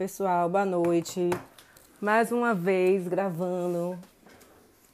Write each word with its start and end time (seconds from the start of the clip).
pessoal, 0.00 0.48
boa 0.48 0.64
noite. 0.64 1.28
Mais 2.00 2.32
uma 2.32 2.54
vez 2.54 3.06
gravando 3.06 3.98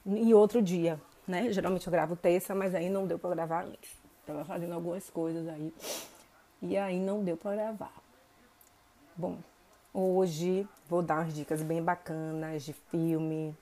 em 0.04 0.35
outro 0.35 0.60
dia, 0.60 1.01
né? 1.29 1.53
Geralmente 1.53 1.87
eu 1.87 1.92
gravo 1.92 2.17
terça, 2.17 2.56
mas 2.56 2.74
aí 2.74 2.90
não 2.90 3.06
deu 3.06 3.16
para 3.16 3.30
gravar 3.30 3.66
antes. 3.66 3.88
Tava 4.26 4.44
fazendo 4.44 4.74
algumas 4.74 5.08
coisas 5.08 5.47
aí 5.47 5.72
e 6.61 6.76
aí 6.76 6.98
não 6.98 7.22
deu 7.22 7.37
para 7.37 7.54
gravar. 7.54 7.92
Bom, 9.15 9.38
hoje 9.94 10.69
vou 10.88 11.03
dar 11.03 11.20
umas 11.20 11.33
dicas 11.33 11.62
bem 11.62 11.80
bacanas 11.80 12.65
de 12.65 12.72
filme, 12.72 13.57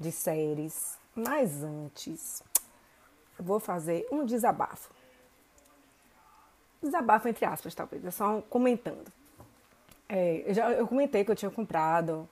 de 0.00 0.10
séries, 0.10 0.98
mas 1.14 1.62
antes 1.62 2.42
vou 3.38 3.60
fazer 3.60 4.04
um 4.10 4.24
desabafo. 4.24 4.92
Desabafo 6.82 7.28
entre 7.28 7.44
aspas, 7.44 7.72
talvez, 7.72 8.04
é 8.04 8.10
só 8.10 8.42
comentando. 8.50 9.21
É, 10.14 10.42
eu, 10.44 10.52
já, 10.52 10.70
eu 10.72 10.86
comentei 10.86 11.24
que 11.24 11.30
eu 11.30 11.34
tinha 11.34 11.50
comprado 11.50 12.28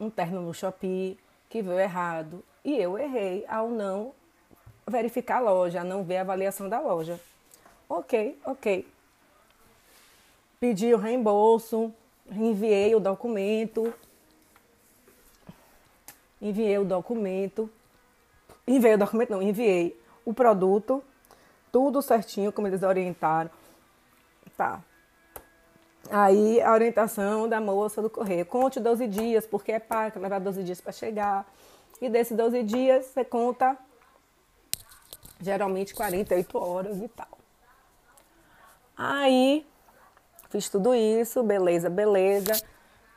um 0.00 0.10
terno 0.10 0.42
no 0.42 0.52
Shopee 0.52 1.16
que 1.48 1.62
veio 1.62 1.78
errado 1.78 2.42
e 2.64 2.76
eu 2.76 2.98
errei 2.98 3.44
ao 3.46 3.68
não 3.68 4.12
verificar 4.84 5.36
a 5.36 5.40
loja, 5.40 5.84
não 5.84 6.02
ver 6.02 6.16
a 6.16 6.20
avaliação 6.22 6.68
da 6.68 6.80
loja. 6.80 7.20
Ok, 7.88 8.36
ok. 8.44 8.88
Pedi 10.58 10.92
o 10.92 10.98
reembolso, 10.98 11.94
enviei 12.28 12.96
o 12.96 12.98
documento, 12.98 13.94
enviei 16.42 16.78
o 16.78 16.84
documento, 16.84 17.70
enviei 18.66 18.94
o 18.94 18.98
documento 18.98 19.30
não, 19.30 19.40
enviei 19.40 19.96
o 20.24 20.34
produto, 20.34 21.00
tudo 21.70 22.02
certinho 22.02 22.50
como 22.50 22.66
eles 22.66 22.82
orientaram. 22.82 23.52
Tá, 24.56 24.82
Aí 26.10 26.60
a 26.60 26.72
orientação 26.72 27.48
da 27.48 27.60
moça 27.60 28.02
do 28.02 28.10
correio, 28.10 28.44
conte 28.44 28.78
12 28.78 29.06
dias, 29.06 29.46
porque 29.46 29.72
é 29.72 29.80
parque, 29.80 30.18
levar 30.18 30.38
12 30.38 30.62
dias 30.62 30.80
para 30.80 30.92
chegar. 30.92 31.46
E 32.00 32.08
desses 32.08 32.36
12 32.36 32.62
dias 32.62 33.06
você 33.06 33.24
conta 33.24 33.76
geralmente 35.40 35.94
48 35.94 36.58
horas 36.58 36.98
e 36.98 37.08
tal. 37.08 37.38
Aí 38.96 39.66
fiz 40.50 40.68
tudo 40.68 40.94
isso, 40.94 41.42
beleza, 41.42 41.90
beleza. 41.90 42.52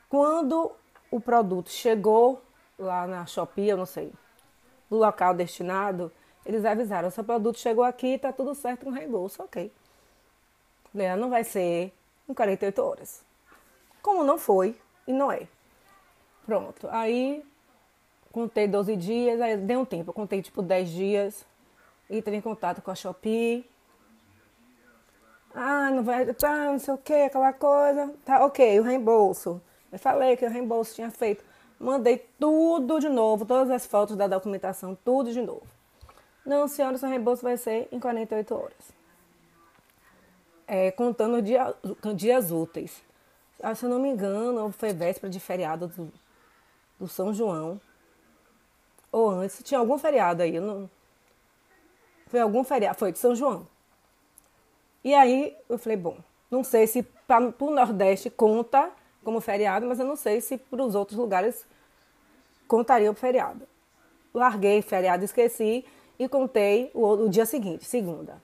Quando 0.10 0.72
o 1.12 1.20
produto 1.20 1.70
chegou 1.70 2.42
lá 2.80 3.06
na 3.06 3.26
Shopee, 3.26 3.70
eu 3.70 3.78
não 3.78 3.86
sei, 3.86 4.12
no 4.90 4.98
local 4.98 5.34
destinado, 5.34 6.12
eles 6.46 6.64
avisaram, 6.66 7.12
seu 7.12 7.24
produto 7.24 7.60
chegou 7.60 7.84
aqui, 7.84 8.18
tá 8.18 8.32
tudo 8.32 8.56
certo 8.56 8.86
com 8.86 8.92
reembolso, 8.92 9.44
ok. 9.44 9.72
Ah, 10.96 11.16
não 11.16 11.30
vai 11.30 11.44
ser 11.44 11.94
em 12.28 12.34
48 12.34 12.82
horas. 12.84 13.24
Como 14.02 14.24
não 14.24 14.38
foi 14.38 14.76
e 15.08 15.14
não 15.14 15.32
é. 15.32 15.48
Pronto. 16.46 16.88
Aí 16.92 17.44
contei 18.32 18.68
12 18.68 18.96
dias, 18.96 19.42
aí 19.42 19.58
deu 19.58 19.80
um 19.80 19.86
tempo, 19.86 20.10
eu 20.10 20.14
contei 20.14 20.42
tipo 20.42 20.62
10 20.62 20.90
dias, 20.90 21.46
entrei 22.10 22.38
em 22.38 22.42
contato 22.42 22.82
com 22.82 22.92
a 22.92 22.96
Shopee. 22.96 23.66
Ah, 25.56 25.90
não 25.90 26.04
vai, 26.04 26.32
tá, 26.34 26.66
não 26.66 26.80
sei 26.80 26.94
o 26.94 26.98
que, 26.98 27.14
aquela 27.14 27.52
coisa. 27.52 28.14
Tá, 28.24 28.46
ok, 28.46 28.80
o 28.80 28.84
reembolso. 28.84 29.62
Eu 29.92 29.98
falei 29.98 30.38
que 30.38 30.46
o 30.46 30.50
reembolso 30.50 30.94
tinha 30.94 31.10
feito. 31.10 31.44
Mandei 31.80 32.18
tudo 32.40 33.00
de 33.00 33.10
novo, 33.10 33.46
todas 33.46 33.70
as 33.72 33.86
fotos 33.86 34.16
da 34.16 34.28
documentação, 34.28 34.98
tudo 35.04 35.32
de 35.32 35.42
novo. 35.42 35.66
Não, 36.46 36.68
senhora, 36.68 36.98
seu 36.98 37.10
reembolso 37.10 37.44
vai 37.44 37.58
ser 37.58 37.88
em 37.92 38.00
48 38.00 38.56
horas 38.56 38.97
é, 40.68 40.92
contando 40.92 41.42
dia, 41.42 41.74
dias 42.16 42.52
úteis. 42.52 43.02
Ah, 43.64 43.74
se 43.74 43.86
eu 43.86 43.90
não 43.90 44.00
me 44.00 44.10
engano, 44.10 44.72
foi 44.72 44.94
véspera 44.94 45.32
de 45.32 45.40
feriado 45.40 45.88
do, 45.88 46.12
do 47.00 47.08
São 47.08 47.34
João. 47.34 47.80
Ou 49.12 49.30
antes, 49.30 49.64
tinha 49.64 49.80
algum 49.80 49.98
feriado 49.98 50.44
aí. 50.44 50.60
Não... 50.60 50.90
Foi 52.28 52.42
algum 52.42 52.64
feriado, 52.64 53.00
foi 53.00 53.12
de 53.12 53.18
São 53.18 53.34
João. 53.34 53.66
E 55.04 55.14
aí 55.14 55.56
eu 55.70 55.78
falei, 55.78 55.98
bom, 55.98 56.18
não 56.52 56.64
sei 56.64 56.86
se 56.86 57.02
para 57.02 57.54
o 57.60 57.72
Nordeste 57.72 58.30
conta 58.30 58.92
como 59.24 59.40
feriado, 59.40 59.88
mas 59.88 60.00
eu 60.00 60.06
não 60.06 60.16
sei 60.16 60.42
se 60.42 60.58
para 60.58 60.84
os 60.84 60.96
outros 60.96 61.18
lugares 61.18 61.66
contaria 62.68 63.10
o 63.10 63.16
feriado. 63.16 63.68
Larguei 64.34 64.82
feriado, 64.82 65.24
esqueci 65.24 65.86
e 66.20 66.28
contei 66.28 66.92
o, 66.94 67.26
o 67.26 67.30
dia 67.30 67.46
seguinte, 67.46 67.86
segunda. 67.86 68.42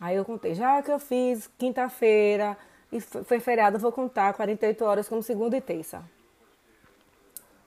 Aí 0.00 0.16
eu 0.16 0.24
contei, 0.24 0.54
já 0.54 0.82
que 0.82 0.90
eu 0.90 0.98
fiz 0.98 1.50
quinta-feira 1.58 2.56
e 2.90 3.00
foi 3.00 3.38
feriado, 3.38 3.76
eu 3.76 3.80
vou 3.80 3.92
contar 3.92 4.32
48 4.32 4.82
horas 4.84 5.08
como 5.08 5.22
segunda 5.22 5.56
e 5.56 5.60
terça. 5.60 6.02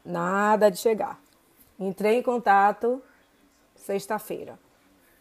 Nada 0.04 0.72
de 0.72 0.78
chegar. 0.78 1.20
Entrei 1.80 2.18
em 2.18 2.24
contato 2.24 3.02
sexta-feira. 3.76 4.58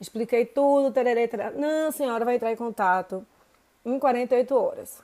Expliquei 0.00 0.46
tudo, 0.46 0.90
tererê, 0.90 1.28
tererê. 1.28 1.56
Não, 1.56 1.92
senhora, 1.92 2.24
vai 2.24 2.36
entrar 2.36 2.50
em 2.50 2.56
contato 2.56 3.24
em 3.84 3.98
48 3.98 4.56
horas. 4.56 5.02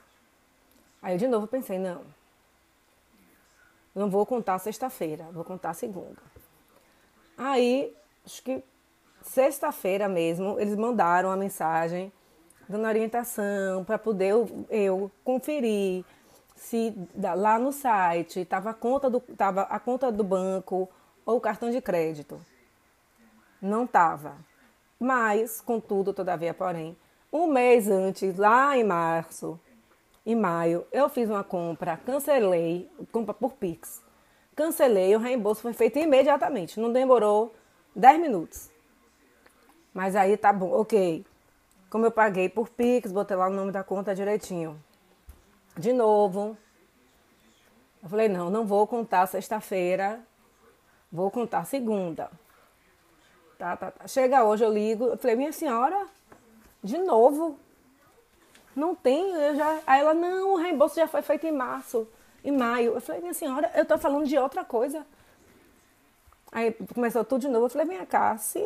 Aí 1.01 1.13
eu 1.13 1.17
de 1.17 1.27
novo 1.27 1.47
pensei, 1.47 1.77
não. 1.77 2.01
Não 3.93 4.09
vou 4.09 4.25
contar 4.25 4.59
sexta-feira, 4.59 5.25
vou 5.31 5.43
contar 5.43 5.73
segunda. 5.73 6.21
Aí, 7.37 7.95
acho 8.25 8.43
que 8.43 8.63
sexta-feira 9.21 10.07
mesmo, 10.07 10.59
eles 10.59 10.75
mandaram 10.75 11.31
a 11.31 11.37
mensagem 11.37 12.11
dando 12.69 12.85
orientação 12.85 13.83
para 13.83 13.97
poder 13.97 14.27
eu, 14.27 14.65
eu, 14.69 15.11
conferir 15.23 16.05
se 16.55 16.93
lá 17.17 17.57
no 17.57 17.71
site 17.71 18.41
estava 18.41 18.69
a 18.69 18.73
conta 18.73 19.09
do 19.09 19.19
tava 19.19 19.61
a 19.63 19.79
conta 19.79 20.11
do 20.11 20.23
banco 20.23 20.87
ou 21.25 21.37
o 21.37 21.41
cartão 21.41 21.71
de 21.71 21.81
crédito. 21.81 22.39
Não 23.61 23.85
estava. 23.85 24.37
Mas, 24.99 25.61
contudo, 25.61 26.13
todavia, 26.13 26.53
porém, 26.53 26.95
um 27.31 27.47
mês 27.47 27.87
antes, 27.87 28.37
lá 28.37 28.77
em 28.77 28.83
março, 28.83 29.59
em 30.25 30.35
maio, 30.35 30.85
eu 30.91 31.09
fiz 31.09 31.29
uma 31.29 31.43
compra, 31.43 31.97
cancelei, 31.97 32.89
compra 33.11 33.33
por 33.33 33.53
Pix. 33.53 34.01
Cancelei, 34.55 35.15
o 35.15 35.19
reembolso 35.19 35.61
foi 35.61 35.73
feito 35.73 35.97
imediatamente, 35.97 36.79
não 36.79 36.91
demorou 36.91 37.53
10 37.95 38.19
minutos. 38.19 38.69
Mas 39.93 40.15
aí 40.15 40.37
tá 40.37 40.53
bom, 40.53 40.71
ok. 40.71 41.25
Como 41.89 42.05
eu 42.05 42.11
paguei 42.11 42.47
por 42.47 42.69
Pix, 42.69 43.11
botei 43.11 43.35
lá 43.35 43.47
o 43.47 43.53
nome 43.53 43.71
da 43.71 43.83
conta 43.83 44.13
direitinho. 44.13 44.79
De 45.77 45.91
novo. 45.91 46.57
Eu 48.01 48.09
falei, 48.09 48.27
não, 48.27 48.49
não 48.49 48.65
vou 48.65 48.87
contar 48.87 49.25
sexta-feira, 49.27 50.19
vou 51.11 51.29
contar 51.29 51.65
segunda. 51.65 52.29
Tá, 53.57 53.75
tá, 53.75 53.91
tá. 53.91 54.07
Chega 54.07 54.43
hoje, 54.43 54.63
eu 54.63 54.71
ligo. 54.71 55.05
Eu 55.05 55.17
falei, 55.17 55.35
minha 55.35 55.51
senhora, 55.51 56.07
de 56.81 56.97
novo. 56.97 57.59
Não 58.75 58.95
tem, 58.95 59.33
eu 59.33 59.55
já. 59.55 59.81
Aí 59.85 59.99
ela, 59.99 60.13
não, 60.13 60.53
o 60.53 60.55
reembolso 60.55 60.95
já 60.95 61.07
foi 61.07 61.21
feito 61.21 61.45
em 61.45 61.51
março, 61.51 62.07
em 62.43 62.51
maio. 62.51 62.93
Eu 62.93 63.01
falei, 63.01 63.19
minha 63.19 63.33
senhora, 63.33 63.69
eu 63.75 63.83
tô 63.83 63.97
falando 63.97 64.25
de 64.25 64.37
outra 64.37 64.63
coisa. 64.63 65.05
Aí 66.51 66.71
começou 66.93 67.25
tudo 67.25 67.41
de 67.41 67.49
novo. 67.49 67.65
Eu 67.65 67.69
falei, 67.69 67.87
vem 67.87 68.05
cá, 68.05 68.37
se, 68.37 68.59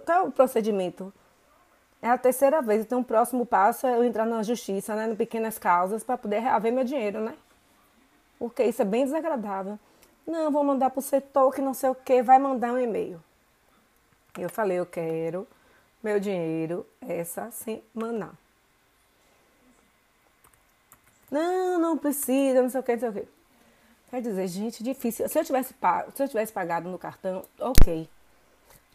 qual 0.00 0.18
é 0.18 0.22
o 0.22 0.32
procedimento? 0.32 1.12
É 2.00 2.08
a 2.08 2.18
terceira 2.18 2.60
vez, 2.60 2.82
então 2.82 3.00
o 3.00 3.04
próximo 3.04 3.46
passo 3.46 3.86
é 3.86 3.94
eu 3.94 4.02
entrar 4.02 4.26
na 4.26 4.42
justiça, 4.42 4.94
né, 4.96 5.08
em 5.08 5.14
pequenas 5.14 5.58
causas, 5.58 6.02
para 6.02 6.18
poder 6.18 6.40
reaver 6.40 6.72
meu 6.72 6.82
dinheiro, 6.82 7.20
né? 7.20 7.34
Porque 8.38 8.64
isso 8.64 8.82
é 8.82 8.84
bem 8.84 9.04
desagradável. 9.04 9.78
Não, 10.26 10.50
vou 10.50 10.64
mandar 10.64 10.90
para 10.90 10.98
o 10.98 11.02
setor 11.02 11.54
que 11.54 11.60
não 11.60 11.74
sei 11.74 11.90
o 11.90 11.94
que, 11.94 12.22
vai 12.22 12.38
mandar 12.38 12.72
um 12.72 12.78
e-mail. 12.78 13.22
Eu 14.36 14.48
falei, 14.48 14.78
eu 14.78 14.86
quero 14.86 15.46
meu 16.02 16.18
dinheiro 16.18 16.86
essa 17.00 17.50
semana. 17.50 18.32
Não, 21.30 21.78
não 21.78 21.96
precisa, 21.96 22.62
não 22.62 22.68
sei 22.68 22.80
o 22.80 22.82
que, 22.82 22.92
não 22.92 23.00
sei 23.00 23.08
o 23.08 23.12
que. 23.12 23.28
Quer 24.10 24.20
dizer, 24.20 24.46
gente, 24.48 24.82
difícil. 24.82 25.28
Se 25.28 25.38
eu 25.38 25.44
tivesse 25.44 25.74
se 26.14 26.22
eu 26.22 26.28
tivesse 26.28 26.52
pagado 26.52 26.88
no 26.90 26.98
cartão, 26.98 27.44
ok. 27.58 28.08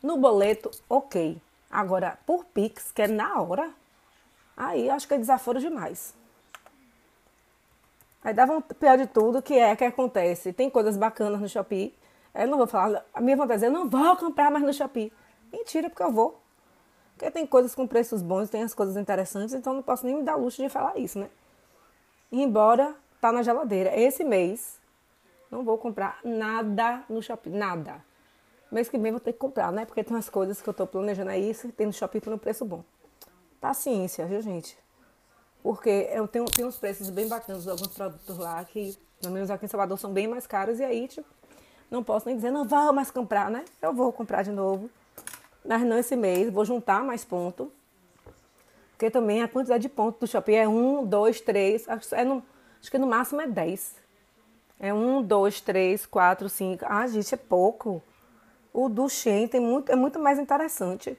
No 0.01 0.17
boleto, 0.17 0.71
ok. 0.89 1.41
Agora, 1.69 2.17
por 2.25 2.45
Pix, 2.45 2.91
que 2.91 3.01
é 3.01 3.07
na 3.07 3.41
hora, 3.41 3.71
aí 4.55 4.89
acho 4.89 5.07
que 5.07 5.13
é 5.13 5.17
desaforo 5.17 5.59
demais. 5.59 6.13
Aí 8.23 8.33
dava 8.33 8.53
um 8.53 8.61
pior 8.61 8.97
de 8.97 9.07
tudo, 9.07 9.41
que 9.41 9.53
é 9.53 9.75
que 9.75 9.83
acontece. 9.83 10.53
Tem 10.53 10.69
coisas 10.69 10.97
bacanas 10.97 11.39
no 11.39 11.47
Shopee. 11.47 11.93
Eu 12.33 12.47
não 12.47 12.57
vou 12.57 12.67
falar, 12.67 13.03
a 13.13 13.21
minha 13.21 13.35
vontade 13.35 13.63
é 13.63 13.67
eu 13.67 13.71
não 13.71 13.89
vou 13.89 14.15
comprar 14.17 14.51
mais 14.51 14.63
no 14.63 14.73
Shopee. 14.73 15.11
Mentira, 15.51 15.89
porque 15.89 16.03
eu 16.03 16.11
vou. 16.11 16.39
Porque 17.13 17.31
tem 17.31 17.47
coisas 17.47 17.73
com 17.73 17.87
preços 17.87 18.21
bons, 18.21 18.49
tem 18.49 18.63
as 18.63 18.73
coisas 18.73 18.95
interessantes, 18.95 19.55
então 19.55 19.73
não 19.73 19.81
posso 19.81 20.05
nem 20.05 20.17
me 20.17 20.23
dar 20.23 20.35
luxo 20.35 20.61
de 20.61 20.69
falar 20.69 20.97
isso, 20.97 21.17
né? 21.17 21.29
embora 22.31 22.95
tá 23.19 23.31
na 23.31 23.43
geladeira. 23.43 23.97
Esse 23.97 24.23
mês 24.23 24.79
não 25.49 25.63
vou 25.63 25.77
comprar 25.77 26.19
nada 26.23 27.03
no 27.09 27.21
shopping, 27.21 27.51
nada. 27.51 28.03
Mês 28.71 28.89
que 28.89 28.97
vem 28.97 29.11
vou 29.11 29.19
ter 29.19 29.33
que 29.33 29.39
comprar, 29.39 29.71
né? 29.71 29.85
Porque 29.85 30.03
tem 30.03 30.15
umas 30.15 30.29
coisas 30.29 30.61
que 30.61 30.67
eu 30.67 30.73
tô 30.73 30.85
planejando 30.85 31.29
aí, 31.29 31.49
isso 31.49 31.71
tem 31.71 31.87
no 31.87 31.93
shopping 31.93 32.19
por 32.19 32.33
um 32.33 32.37
preço 32.37 32.65
bom. 32.65 32.83
Paciência, 33.61 34.25
viu, 34.25 34.41
gente? 34.41 34.77
Porque 35.63 36.09
eu 36.11 36.27
tenho, 36.27 36.45
tenho 36.45 36.67
uns 36.67 36.77
preços 36.77 37.09
bem 37.09 37.27
bacanas 37.27 37.63
de 37.63 37.69
alguns 37.69 37.87
produtos 37.87 38.37
lá 38.37 38.63
que 38.65 38.97
Pelo 39.19 39.33
menos 39.33 39.49
aqui 39.49 39.65
em 39.65 39.67
Salvador 39.67 39.97
são 39.97 40.11
bem 40.11 40.27
mais 40.27 40.45
caros 40.45 40.79
e 40.79 40.83
aí, 40.83 41.07
tipo, 41.07 41.27
não 41.89 42.03
posso 42.03 42.27
nem 42.27 42.35
dizer, 42.35 42.51
não 42.51 42.65
vou 42.65 42.93
mais 42.93 43.09
comprar, 43.09 43.49
né? 43.49 43.65
Eu 43.81 43.93
vou 43.93 44.11
comprar 44.11 44.43
de 44.43 44.51
novo. 44.51 44.89
Mas 45.65 45.81
não 45.81 45.97
esse 45.97 46.15
mês, 46.15 46.51
vou 46.51 46.63
juntar 46.63 47.03
mais 47.03 47.25
pontos. 47.25 47.67
Porque 48.91 49.09
também 49.09 49.41
a 49.41 49.47
quantidade 49.47 49.81
de 49.83 49.89
pontos 49.89 50.19
do 50.19 50.27
shopping 50.27 50.53
é 50.53 50.67
um, 50.67 51.05
dois, 51.05 51.41
três, 51.41 51.87
acho, 51.89 52.13
é 52.13 52.23
no, 52.23 52.43
acho 52.79 52.91
que 52.91 52.97
no 52.97 53.07
máximo 53.07 53.41
é 53.41 53.47
dez. 53.47 53.95
É 54.79 54.93
um, 54.93 55.21
dois, 55.23 55.59
três, 55.61 56.05
quatro, 56.05 56.47
cinco. 56.47 56.85
Ah, 56.87 57.07
gente, 57.07 57.33
é 57.33 57.37
pouco. 57.37 58.01
O 58.79 58.87
do 58.87 59.09
Shein 59.09 59.47
tem 59.47 59.59
muito, 59.59 59.91
é 59.91 59.95
muito 59.95 60.19
mais 60.19 60.37
interessante. 60.37 61.17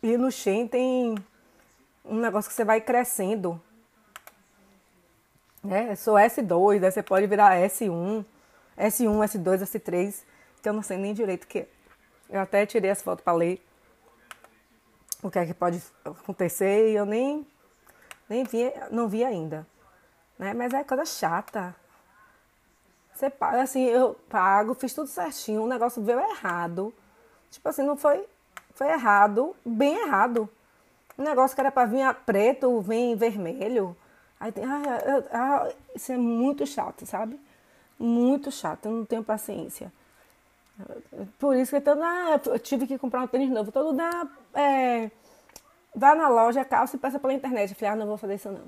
E 0.00 0.16
no 0.16 0.30
Shein 0.30 0.68
tem 0.68 1.16
um 2.04 2.14
negócio 2.14 2.48
que 2.48 2.54
você 2.54 2.64
vai 2.64 2.80
crescendo. 2.80 3.60
Né? 5.64 5.96
Sou 5.96 6.14
S2, 6.14 6.84
aí 6.84 6.92
você 6.92 7.02
pode 7.02 7.26
virar 7.26 7.56
S1, 7.56 8.24
S1, 8.78 9.18
S2, 9.18 9.62
S3, 9.64 10.22
que 10.62 10.68
eu 10.68 10.72
não 10.72 10.80
sei 10.80 10.96
nem 10.96 11.12
direito 11.12 11.42
o 11.42 11.46
que 11.48 11.58
é. 11.58 11.68
Eu 12.30 12.40
até 12.40 12.64
tirei 12.66 12.92
as 12.92 13.02
fotos 13.02 13.24
para 13.24 13.32
ler 13.32 13.60
o 15.24 15.28
que 15.28 15.40
é 15.40 15.44
que 15.44 15.54
pode 15.54 15.82
acontecer 16.04 16.92
e 16.92 16.94
eu 16.94 17.04
nem, 17.04 17.44
nem 18.28 18.44
vi, 18.44 18.72
não 18.92 19.08
vi 19.08 19.24
ainda. 19.24 19.66
Né? 20.38 20.54
Mas 20.54 20.72
é 20.72 20.84
coisa 20.84 21.04
chata. 21.04 21.74
Você 23.14 23.30
paga, 23.30 23.62
assim, 23.62 23.84
eu 23.84 24.16
pago, 24.28 24.74
fiz 24.74 24.94
tudo 24.94 25.06
certinho, 25.08 25.62
o 25.62 25.66
negócio 25.66 26.02
veio 26.02 26.20
errado. 26.20 26.92
Tipo 27.50 27.68
assim, 27.68 27.82
não 27.82 27.96
foi, 27.96 28.24
foi 28.74 28.88
errado, 28.88 29.54
bem 29.64 29.96
errado. 29.96 30.48
O 31.16 31.22
negócio 31.22 31.54
que 31.54 31.60
era 31.60 31.70
para 31.70 31.86
vir 31.86 32.14
preto, 32.26 32.80
vem 32.80 33.14
vermelho. 33.14 33.96
Aí 34.40 34.50
tem, 34.50 34.64
ah, 34.64 34.82
ah, 35.32 35.68
isso 35.94 36.10
é 36.10 36.16
muito 36.16 36.66
chato, 36.66 37.06
sabe? 37.06 37.38
Muito 37.98 38.50
chato, 38.50 38.86
eu 38.86 38.92
não 38.92 39.04
tenho 39.04 39.22
paciência. 39.22 39.92
Por 41.38 41.54
isso 41.56 41.74
que 41.74 41.80
todo, 41.80 42.02
ah, 42.02 42.40
eu 42.46 42.58
tive 42.58 42.86
que 42.86 42.98
comprar 42.98 43.22
um 43.22 43.26
tênis 43.26 43.50
novo. 43.50 43.70
Todo 43.70 43.92
dá, 43.92 44.26
é, 44.54 45.10
vá 45.94 46.14
na 46.14 46.28
loja, 46.28 46.64
calça 46.64 46.96
e 46.96 46.98
peça 46.98 47.18
pela 47.18 47.32
internet. 47.34 47.70
Eu 47.70 47.76
falei, 47.76 47.92
ah, 47.92 47.96
não 47.96 48.06
vou 48.06 48.16
fazer 48.16 48.34
isso 48.34 48.50
não. 48.50 48.64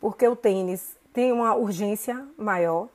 Porque 0.00 0.26
o 0.26 0.36
tênis 0.36 0.96
tem 1.12 1.32
uma 1.32 1.54
urgência 1.54 2.26
maior. 2.36 2.88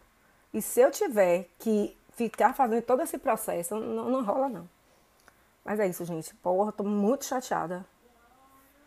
E 0.53 0.61
se 0.61 0.79
eu 0.79 0.91
tiver 0.91 1.49
que 1.57 1.97
ficar 2.15 2.53
fazendo 2.53 2.83
todo 2.83 3.01
esse 3.01 3.17
processo, 3.17 3.75
não, 3.75 4.09
não 4.09 4.23
rola 4.23 4.47
não. 4.47 4.69
Mas 5.65 5.79
é 5.79 5.87
isso, 5.87 6.05
gente. 6.05 6.33
Porra, 6.35 6.71
tô 6.71 6.83
muito 6.83 7.25
chateada. 7.25 7.85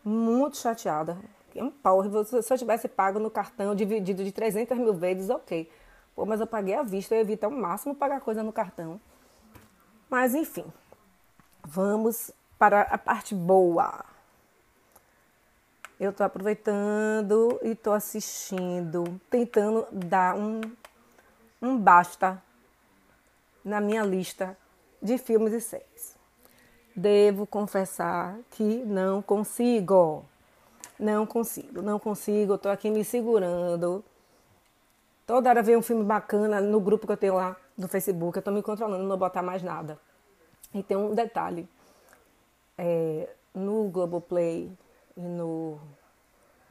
Muito 0.04 0.56
chateada 0.56 1.18
é 1.58 1.64
um 1.64 1.70
pau. 1.70 2.02
Se 2.24 2.52
eu 2.52 2.58
tivesse 2.58 2.88
pago 2.88 3.18
no 3.18 3.30
cartão 3.30 3.74
dividido 3.74 4.24
de 4.24 4.32
300 4.32 4.76
mil 4.78 4.94
vezes, 4.94 5.30
ok. 5.30 5.70
Pô, 6.14 6.24
mas 6.24 6.40
eu 6.40 6.46
paguei 6.46 6.74
à 6.74 6.82
vista, 6.82 7.14
eu 7.14 7.20
evito 7.20 7.44
ao 7.44 7.52
máximo 7.52 7.94
pagar 7.94 8.20
coisa 8.20 8.42
no 8.42 8.52
cartão. 8.52 9.00
Mas 10.08 10.34
enfim, 10.34 10.64
vamos 11.64 12.30
para 12.58 12.82
a 12.82 12.96
parte 12.96 13.34
boa. 13.34 14.04
Eu 15.98 16.10
estou 16.10 16.26
aproveitando 16.26 17.58
e 17.62 17.70
estou 17.70 17.92
assistindo, 17.92 19.20
tentando 19.30 19.86
dar 19.90 20.36
um, 20.36 20.60
um 21.60 21.78
basta 21.78 22.42
na 23.64 23.80
minha 23.80 24.02
lista 24.02 24.56
de 25.02 25.18
filmes 25.18 25.52
e 25.52 25.60
séries. 25.60 26.16
Devo 26.94 27.46
confessar 27.46 28.38
que 28.50 28.84
não 28.84 29.20
consigo. 29.20 30.24
Não 30.98 31.26
consigo, 31.26 31.82
não 31.82 31.98
consigo, 31.98 32.56
tô 32.56 32.68
aqui 32.68 32.90
me 32.90 33.04
segurando. 33.04 34.02
Toda 35.26 35.50
hora 35.50 35.62
vem 35.62 35.76
um 35.76 35.82
filme 35.82 36.04
bacana 36.04 36.60
no 36.60 36.80
grupo 36.80 37.06
que 37.06 37.12
eu 37.12 37.16
tenho 37.16 37.34
lá 37.34 37.56
do 37.76 37.86
Facebook, 37.86 38.38
eu 38.38 38.42
tô 38.42 38.50
me 38.50 38.62
controlando 38.62 39.04
não 39.04 39.18
botar 39.18 39.42
mais 39.42 39.62
nada. 39.62 39.98
E 40.72 40.82
tem 40.82 40.96
um 40.96 41.14
detalhe. 41.14 41.68
É, 42.78 43.28
no 43.54 43.88
Globoplay 43.88 44.70
e 45.16 45.20
no 45.20 45.80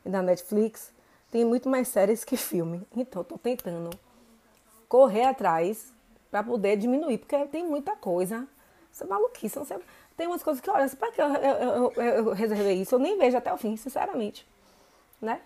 e 0.06 0.10
na 0.10 0.22
Netflix 0.22 0.94
tem 1.32 1.44
muito 1.44 1.68
mais 1.68 1.88
séries 1.88 2.24
que 2.24 2.38
filme. 2.38 2.82
Então 2.96 3.24
tô 3.24 3.38
tentando 3.38 3.90
correr 4.88 5.26
atrás 5.26 5.94
para 6.32 6.44
poder 6.44 6.78
diminuir, 6.78 7.18
porque 7.18 7.38
tem 7.46 7.66
muita 7.66 7.96
coisa. 7.96 8.48
Isso 8.92 9.04
é 9.04 9.08
maluquice, 9.08 9.58
não 9.58 9.66
sei. 9.66 9.78
Tem 10.18 10.28
umas 10.28 10.42
coisas 10.42 10.62
que, 10.62 10.70
olha, 10.70 10.90
para 10.90 11.12
que 11.12 11.22
eu, 11.22 11.28
eu, 11.28 11.92
eu, 11.96 12.04
eu, 12.04 12.34
reservei 12.34 12.82
isso? 12.82 12.96
Eu 12.96 13.00
nem 13.00 13.18
vejo 13.18 13.38
até 13.38 13.54
o 13.54 13.58
fim, 13.58 13.76
sinceramente. 13.76 14.48
Né? 15.22 15.42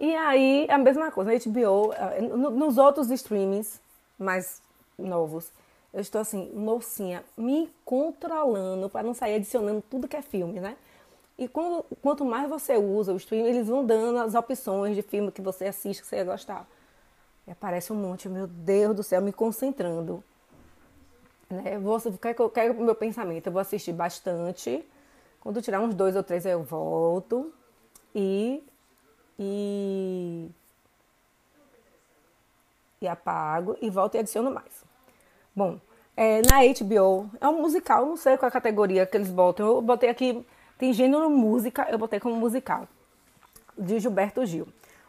E 0.00 0.14
aí, 0.14 0.66
a 0.68 0.78
mesma 0.78 1.10
coisa, 1.12 1.30
na 1.30 1.38
HBO, 1.38 1.92
eh, 1.92 2.20
nos 2.20 2.78
outros 2.78 3.10
streamings 3.10 3.80
mais 4.18 4.60
novos, 4.98 5.52
eu 5.92 6.00
estou 6.00 6.20
assim, 6.20 6.50
mocinha, 6.54 7.22
me 7.36 7.70
controlando 7.84 8.88
para 8.88 9.02
não 9.02 9.14
sair 9.14 9.36
adicionando 9.36 9.82
tudo 9.88 10.08
que 10.08 10.16
é 10.16 10.22
filme, 10.22 10.58
né? 10.58 10.76
E 11.38 11.46
quando, 11.46 11.84
quanto 12.00 12.24
mais 12.24 12.48
você 12.48 12.76
usa 12.76 13.12
o 13.12 13.16
streaming, 13.16 13.48
eles 13.48 13.68
vão 13.68 13.84
dando 13.84 14.18
as 14.18 14.34
opções 14.34 14.96
de 14.96 15.02
filme 15.02 15.30
que 15.30 15.42
você 15.42 15.66
assiste, 15.66 16.00
que 16.00 16.06
você 16.06 16.16
ia 16.16 16.24
gostar. 16.24 16.66
E 17.46 17.50
aparece 17.50 17.92
um 17.92 17.96
monte, 17.96 18.28
meu 18.28 18.46
Deus 18.46 18.94
do 18.94 19.02
céu, 19.02 19.20
me 19.20 19.32
concentrando. 19.32 20.22
Né? 21.50 21.78
Vou, 21.78 22.00
quer 22.00 22.34
que 22.34 22.40
eu 22.40 22.50
quero 22.50 22.74
o 22.74 22.84
meu 22.84 22.94
pensamento? 22.94 23.46
Eu 23.46 23.52
vou 23.52 23.60
assistir 23.60 23.92
bastante. 23.92 24.84
Quando 25.40 25.60
tirar 25.60 25.80
uns 25.80 25.94
dois 25.94 26.14
ou 26.16 26.22
três, 26.22 26.46
eu 26.46 26.62
volto 26.62 27.52
e 28.14 28.62
e 29.38 30.50
e 33.00 33.08
apago 33.08 33.76
e 33.82 33.90
volto 33.90 34.14
e 34.14 34.18
adiciono 34.18 34.50
mais. 34.50 34.84
Bom, 35.54 35.80
é, 36.16 36.40
na 36.42 36.60
HBO 36.62 37.28
é 37.40 37.48
um 37.48 37.60
musical, 37.60 38.06
não 38.06 38.16
sei 38.16 38.36
qual 38.36 38.46
é 38.46 38.50
a 38.50 38.52
categoria 38.52 39.04
que 39.04 39.16
eles 39.16 39.30
botam. 39.30 39.66
Eu 39.66 39.82
botei 39.82 40.08
aqui 40.08 40.46
tem 40.82 40.92
gênero 40.92 41.30
música, 41.30 41.86
eu 41.90 41.96
botei 41.96 42.18
como 42.18 42.34
musical 42.34 42.88
de 43.78 44.00
Gilberto 44.00 44.44
Gil. 44.44 44.66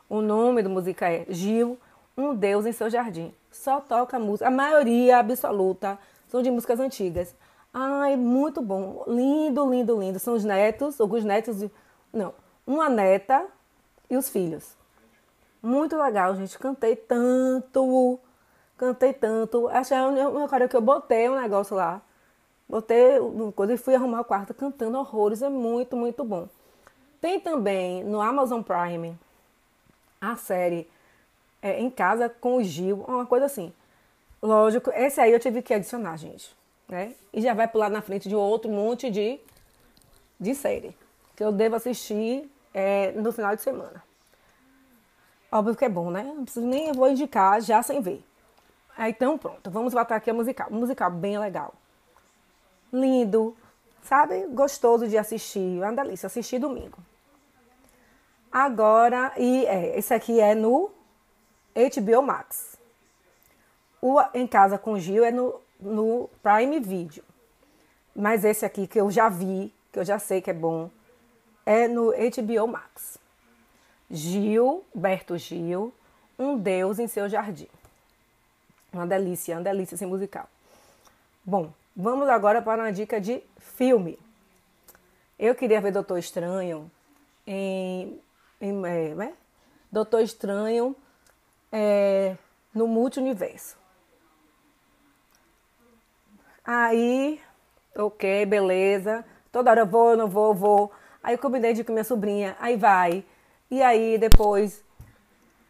O 0.08 0.22
nome 0.22 0.62
do 0.62 0.70
música 0.70 1.12
é 1.12 1.26
Gil, 1.30 1.80
um 2.18 2.36
Deus 2.36 2.66
em 2.66 2.72
seu 2.72 2.90
jardim. 2.90 3.34
Só 3.52 3.80
toca 3.80 4.20
música, 4.20 4.48
a 4.48 4.52
maioria 4.52 5.20
absoluta 5.20 5.98
são 6.28 6.42
de 6.42 6.50
músicas 6.50 6.80
antigas. 6.80 7.36
Ai, 7.74 8.16
muito 8.16 8.62
bom. 8.62 9.04
Lindo, 9.08 9.70
lindo, 9.70 10.00
lindo. 10.00 10.20
São 10.20 10.36
os 10.36 10.44
netos, 10.44 11.02
alguns 11.02 11.24
netos. 11.24 11.66
Não, 12.12 12.34
uma 12.68 12.90
neta 12.90 13.46
e 14.10 14.16
os 14.16 14.30
filhos. 14.30 14.76
Muito 15.62 15.98
legal, 15.98 16.36
gente. 16.36 16.58
Cantei 16.60 16.96
tanto. 16.96 18.20
Cantei 18.78 19.14
tanto. 19.14 19.68
Achei 19.70 19.98
uma 19.98 20.48
cara 20.48 20.68
que 20.68 20.76
eu 20.76 20.82
botei 20.82 21.30
um 21.30 21.40
negócio 21.40 21.76
lá. 21.76 22.02
Botei 22.68 23.20
uma 23.20 23.52
coisa 23.52 23.74
e 23.74 23.78
fui 23.78 23.96
arrumar 23.96 24.22
o 24.22 24.26
quarto 24.26 24.54
cantando 24.54 24.98
horrores. 24.98 25.42
É 25.42 25.50
muito, 25.50 25.96
muito 25.96 26.24
bom. 26.24 26.48
Tem 27.20 27.40
também 27.40 28.04
no 28.04 28.22
Amazon 28.22 28.62
Prime 28.62 29.18
a 30.20 30.36
série 30.36 30.90
é, 31.64 31.80
Em 31.80 31.90
Casa 31.90 32.28
com 32.28 32.58
o 32.58 32.64
Gil, 32.64 33.06
uma 33.08 33.26
coisa 33.26 33.46
assim. 33.46 33.74
Lógico, 34.42 34.92
esse 34.92 35.22
aí 35.22 35.32
eu 35.32 35.40
tive 35.40 35.62
que 35.62 35.74
adicionar, 35.74 36.18
gente. 36.18 36.54
Né? 36.90 37.16
E 37.32 37.42
já 37.42 37.54
vai 37.54 37.68
pular 37.68 37.90
na 37.90 38.02
frente 38.02 38.28
de 38.28 38.36
outro 38.36 38.70
monte 38.70 39.10
de, 39.10 39.40
de 40.38 40.54
série 40.54 40.96
que 41.36 41.44
eu 41.44 41.52
devo 41.52 41.78
assistir 41.78 42.52
é, 42.74 43.14
no 43.14 43.32
final 43.32 43.56
de 43.56 43.62
semana. 43.62 44.04
Óbvio 45.50 45.76
que 45.76 45.86
é 45.86 45.90
bom, 45.90 46.12
né? 46.12 46.24
Não 46.24 46.44
preciso 46.44 46.66
nem 46.66 46.90
eu 46.90 46.94
vou 46.94 47.10
indicar 47.10 47.62
já 47.62 47.82
sem 47.82 48.02
ver. 48.02 48.24
Então 49.00 49.38
pronto, 49.38 49.72
vamos 49.72 49.94
botar 49.94 50.18
aqui 50.18 50.30
a 50.30 50.34
musical. 50.34 50.68
Musical 50.70 51.10
bem 51.10 51.40
legal. 51.40 51.74
Lindo, 52.92 53.56
sabe? 54.02 54.46
Gostoso 54.48 55.08
de 55.08 55.18
assistir. 55.18 55.80
Uma 55.82 55.94
delícia, 55.94 56.28
assistir 56.28 56.60
domingo. 56.60 56.98
Agora, 58.52 59.32
e 59.38 59.66
é, 59.66 59.98
esse 59.98 60.14
aqui 60.14 60.40
é 60.40 60.54
no 60.54 60.92
HBO 61.76 62.22
Max. 62.22 62.78
O 64.02 64.20
Em 64.34 64.46
Casa 64.46 64.78
com 64.78 65.00
Gil 65.00 65.24
é 65.24 65.32
no, 65.32 65.60
no 65.80 66.30
Prime 66.42 66.80
Video. 66.80 67.24
Mas 68.16 68.44
esse 68.44 68.66
aqui 68.66 68.86
que 68.86 69.00
eu 69.00 69.10
já 69.10 69.28
vi, 69.28 69.74
que 69.92 70.00
eu 70.00 70.06
já 70.06 70.20
sei 70.20 70.42
que 70.42 70.50
é 70.50 70.54
bom, 70.54 70.90
é 71.66 71.88
no 71.88 72.12
HBO 72.12 72.68
Max. 72.68 73.18
Gil, 74.10 74.84
Berto 74.94 75.38
Gil, 75.38 75.94
Um 76.38 76.58
Deus 76.58 77.00
em 77.00 77.08
Seu 77.08 77.28
Jardim. 77.28 77.70
Uma 78.92 79.08
delícia, 79.08 79.56
uma 79.56 79.64
delícia 79.64 79.96
esse 79.96 80.06
musical. 80.06 80.48
Bom, 81.44 81.74
vamos 81.96 82.30
agora 82.30 82.62
para 82.62 82.84
uma 82.84 82.92
dica 82.92 83.20
de 83.20 83.42
filme. 83.58 84.20
Eu 85.40 85.56
queria 85.56 85.82
ver 85.82 85.92
Doutor 85.92 86.20
Estranho 86.20 86.92
em. 87.48 88.20
em 88.62 88.86
é, 88.86 89.16
né? 89.16 89.34
Doutor 89.92 90.22
Estranho 90.22 90.96
é, 91.74 92.38
no 92.72 92.88
multiverso. 92.88 93.76
Aí, 96.64 97.42
ok, 97.98 98.46
beleza. 98.46 99.26
Toda 99.52 99.72
hora 99.72 99.82
eu 99.82 99.88
vou, 99.88 100.16
não 100.16 100.28
vou, 100.28 100.54
vou. 100.54 100.92
Aí 101.24 101.34
eu 101.34 101.40
combinei 101.40 101.74
de 101.74 101.84
com 101.84 101.92
minha 101.92 102.04
sobrinha, 102.04 102.56
aí 102.60 102.78
vai. 102.78 103.26
E 103.72 103.82
aí 103.82 104.20
depois 104.20 104.84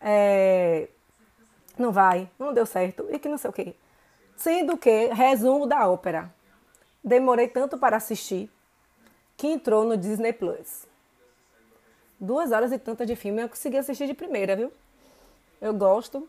é, 0.01 0.89
não 1.77 1.91
vai, 1.91 2.29
não 2.37 2.53
deu 2.53 2.65
certo 2.65 3.07
e 3.09 3.17
que 3.17 3.29
não 3.29 3.37
sei 3.37 3.49
o 3.49 3.53
quê. 3.53 3.75
Sendo 4.35 4.77
que, 4.77 5.07
resumo 5.07 5.65
da 5.65 5.87
ópera. 5.87 6.33
Demorei 7.03 7.47
tanto 7.47 7.77
para 7.77 7.97
assistir 7.97 8.51
que 9.37 9.47
entrou 9.47 9.85
no 9.85 9.95
Disney 9.95 10.33
Plus. 10.33 10.85
Duas 12.19 12.51
horas 12.51 12.71
e 12.71 12.79
tantas 12.79 13.07
de 13.07 13.15
filme 13.15 13.41
eu 13.41 13.49
consegui 13.49 13.77
assistir 13.77 14.07
de 14.07 14.13
primeira, 14.13 14.55
viu? 14.55 14.71
Eu 15.63 15.73
gosto. 15.73 16.27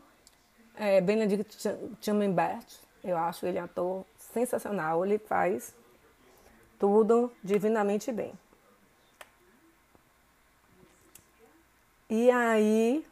É, 0.76 1.00
Benedict 1.00 1.68
Cumberbatch, 2.04 2.76
eu 3.02 3.16
acho 3.16 3.44
ele 3.44 3.58
ator 3.58 4.04
sensacional. 4.16 5.04
Ele 5.04 5.18
faz 5.18 5.74
tudo 6.78 7.32
divinamente 7.42 8.12
bem. 8.12 8.32
E 12.08 12.30
aí, 12.30 13.04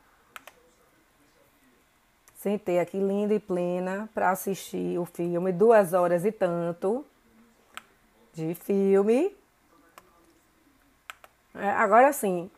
sentei 2.37 2.79
aqui 2.79 2.99
linda 2.99 3.35
e 3.35 3.41
plena 3.41 4.09
para 4.15 4.31
assistir 4.31 4.97
o 5.01 5.05
filme, 5.05 5.51
duas 5.51 5.93
horas 5.93 6.25
e 6.25 6.31
tanto 6.31 7.05
de 8.33 8.55
filme. 8.55 9.37
É, 11.53 11.69
agora 11.71 12.13
sim, 12.13 12.49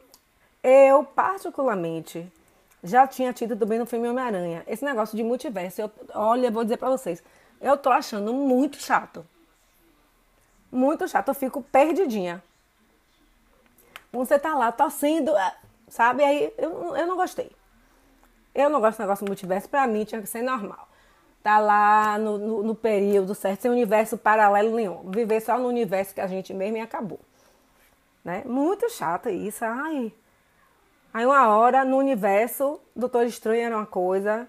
eu 0.63 1.03
particularmente 1.03 2.31
já 2.85 3.07
tinha 3.07 3.33
tido 3.33 3.57
também 3.57 3.79
no 3.79 3.87
filme 3.87 4.09
Homem-Aranha. 4.09 4.63
Esse 4.67 4.85
negócio 4.85 5.17
de 5.17 5.25
multiverso, 5.25 5.81
eu, 5.81 5.91
olha, 6.15 6.51
vou 6.51 6.63
dizer 6.63 6.77
para 6.77 6.91
vocês, 6.91 7.23
eu 7.61 7.77
tô 7.79 7.91
achando 7.91 8.33
muito 8.33 8.77
chato. 8.77 9.27
Muito 10.71 11.09
chato, 11.09 11.29
eu 11.29 11.35
fico 11.35 11.63
perdidinha. 11.63 12.43
Você 14.13 14.39
tá 14.39 14.55
lá 14.55 14.71
torcendo, 14.71 15.35
é, 15.37 15.57
sabe? 15.89 16.23
Aí 16.23 16.53
eu, 16.59 16.95
eu 16.95 17.07
não 17.07 17.17
gostei. 17.17 17.51
Eu 18.55 18.69
não 18.69 18.81
gosto 18.81 18.99
do 18.99 19.01
negócio 19.01 19.27
multiverso, 19.27 19.69
pra 19.69 19.87
mim 19.87 20.05
tinha 20.05 20.21
que 20.21 20.29
ser 20.29 20.43
normal. 20.43 20.87
Tá 21.43 21.59
lá 21.59 22.19
no, 22.19 22.39
no, 22.39 22.63
no 22.63 22.75
período 22.75 23.35
certo, 23.35 23.63
sem 23.63 23.71
universo 23.71 24.19
paralelo 24.19 24.77
nenhum. 24.77 25.11
Viver 25.11 25.41
só 25.41 25.59
no 25.59 25.69
universo 25.69 26.15
que 26.15 26.21
a 26.21 26.27
gente 26.27 26.53
mesmo 26.53 26.77
e 26.77 26.81
acabou. 26.81 27.21
Né? 28.23 28.43
Muito 28.45 28.89
chato 28.91 29.29
isso. 29.29 29.65
Ai. 29.65 30.13
Aí 31.15 31.25
uma 31.25 31.47
hora 31.47 31.85
no 31.85 31.97
universo, 31.97 32.81
Doutor 32.95 33.25
Estranho 33.25 33.63
era 33.63 33.77
uma 33.77 33.87
coisa, 33.87 34.49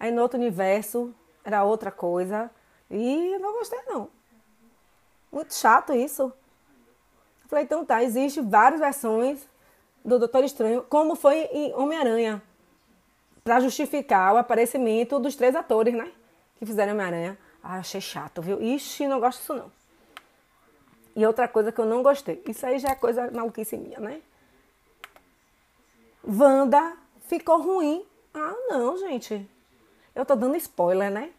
aí 0.00 0.10
no 0.10 0.20
outro 0.20 0.36
universo 0.36 1.14
era 1.44 1.62
outra 1.62 1.92
coisa. 1.92 2.50
E 2.90 3.38
não 3.38 3.52
gostei 3.52 3.78
não. 3.86 4.08
Muito 5.30 5.54
chato 5.54 5.92
isso. 5.94 6.32
Falei, 7.46 7.64
então 7.64 7.84
tá, 7.84 8.02
existe 8.02 8.40
várias 8.40 8.80
versões 8.80 9.48
do 10.04 10.18
Doutor 10.18 10.42
Estranho, 10.42 10.82
como 10.88 11.14
foi 11.14 11.42
em 11.52 11.72
Homem-Aranha, 11.74 12.42
para 13.44 13.60
justificar 13.60 14.34
o 14.34 14.38
aparecimento 14.38 15.20
dos 15.20 15.36
três 15.36 15.54
atores, 15.54 15.94
né? 15.94 16.10
Que 16.58 16.66
fizeram 16.66 16.94
Homem-Aranha. 16.94 17.38
Ah, 17.62 17.76
achei 17.76 18.00
chato, 18.00 18.42
viu? 18.42 18.60
Ixi, 18.60 19.06
não 19.06 19.20
gosto 19.20 19.38
disso 19.38 19.54
não. 19.54 19.70
E 21.14 21.24
outra 21.24 21.46
coisa 21.46 21.70
que 21.70 21.80
eu 21.80 21.84
não 21.86 22.02
gostei, 22.02 22.42
isso 22.48 22.66
aí 22.66 22.80
já 22.80 22.88
é 22.88 22.94
coisa 22.96 23.30
maluquice 23.30 23.76
minha, 23.76 24.00
né? 24.00 24.20
Wanda 26.26 26.96
ficou 27.26 27.60
ruim. 27.60 28.04
Ah, 28.34 28.54
não, 28.68 28.96
gente. 28.98 29.48
Eu 30.14 30.24
tô 30.24 30.34
dando 30.34 30.56
spoiler, 30.56 31.10
né? 31.10 31.30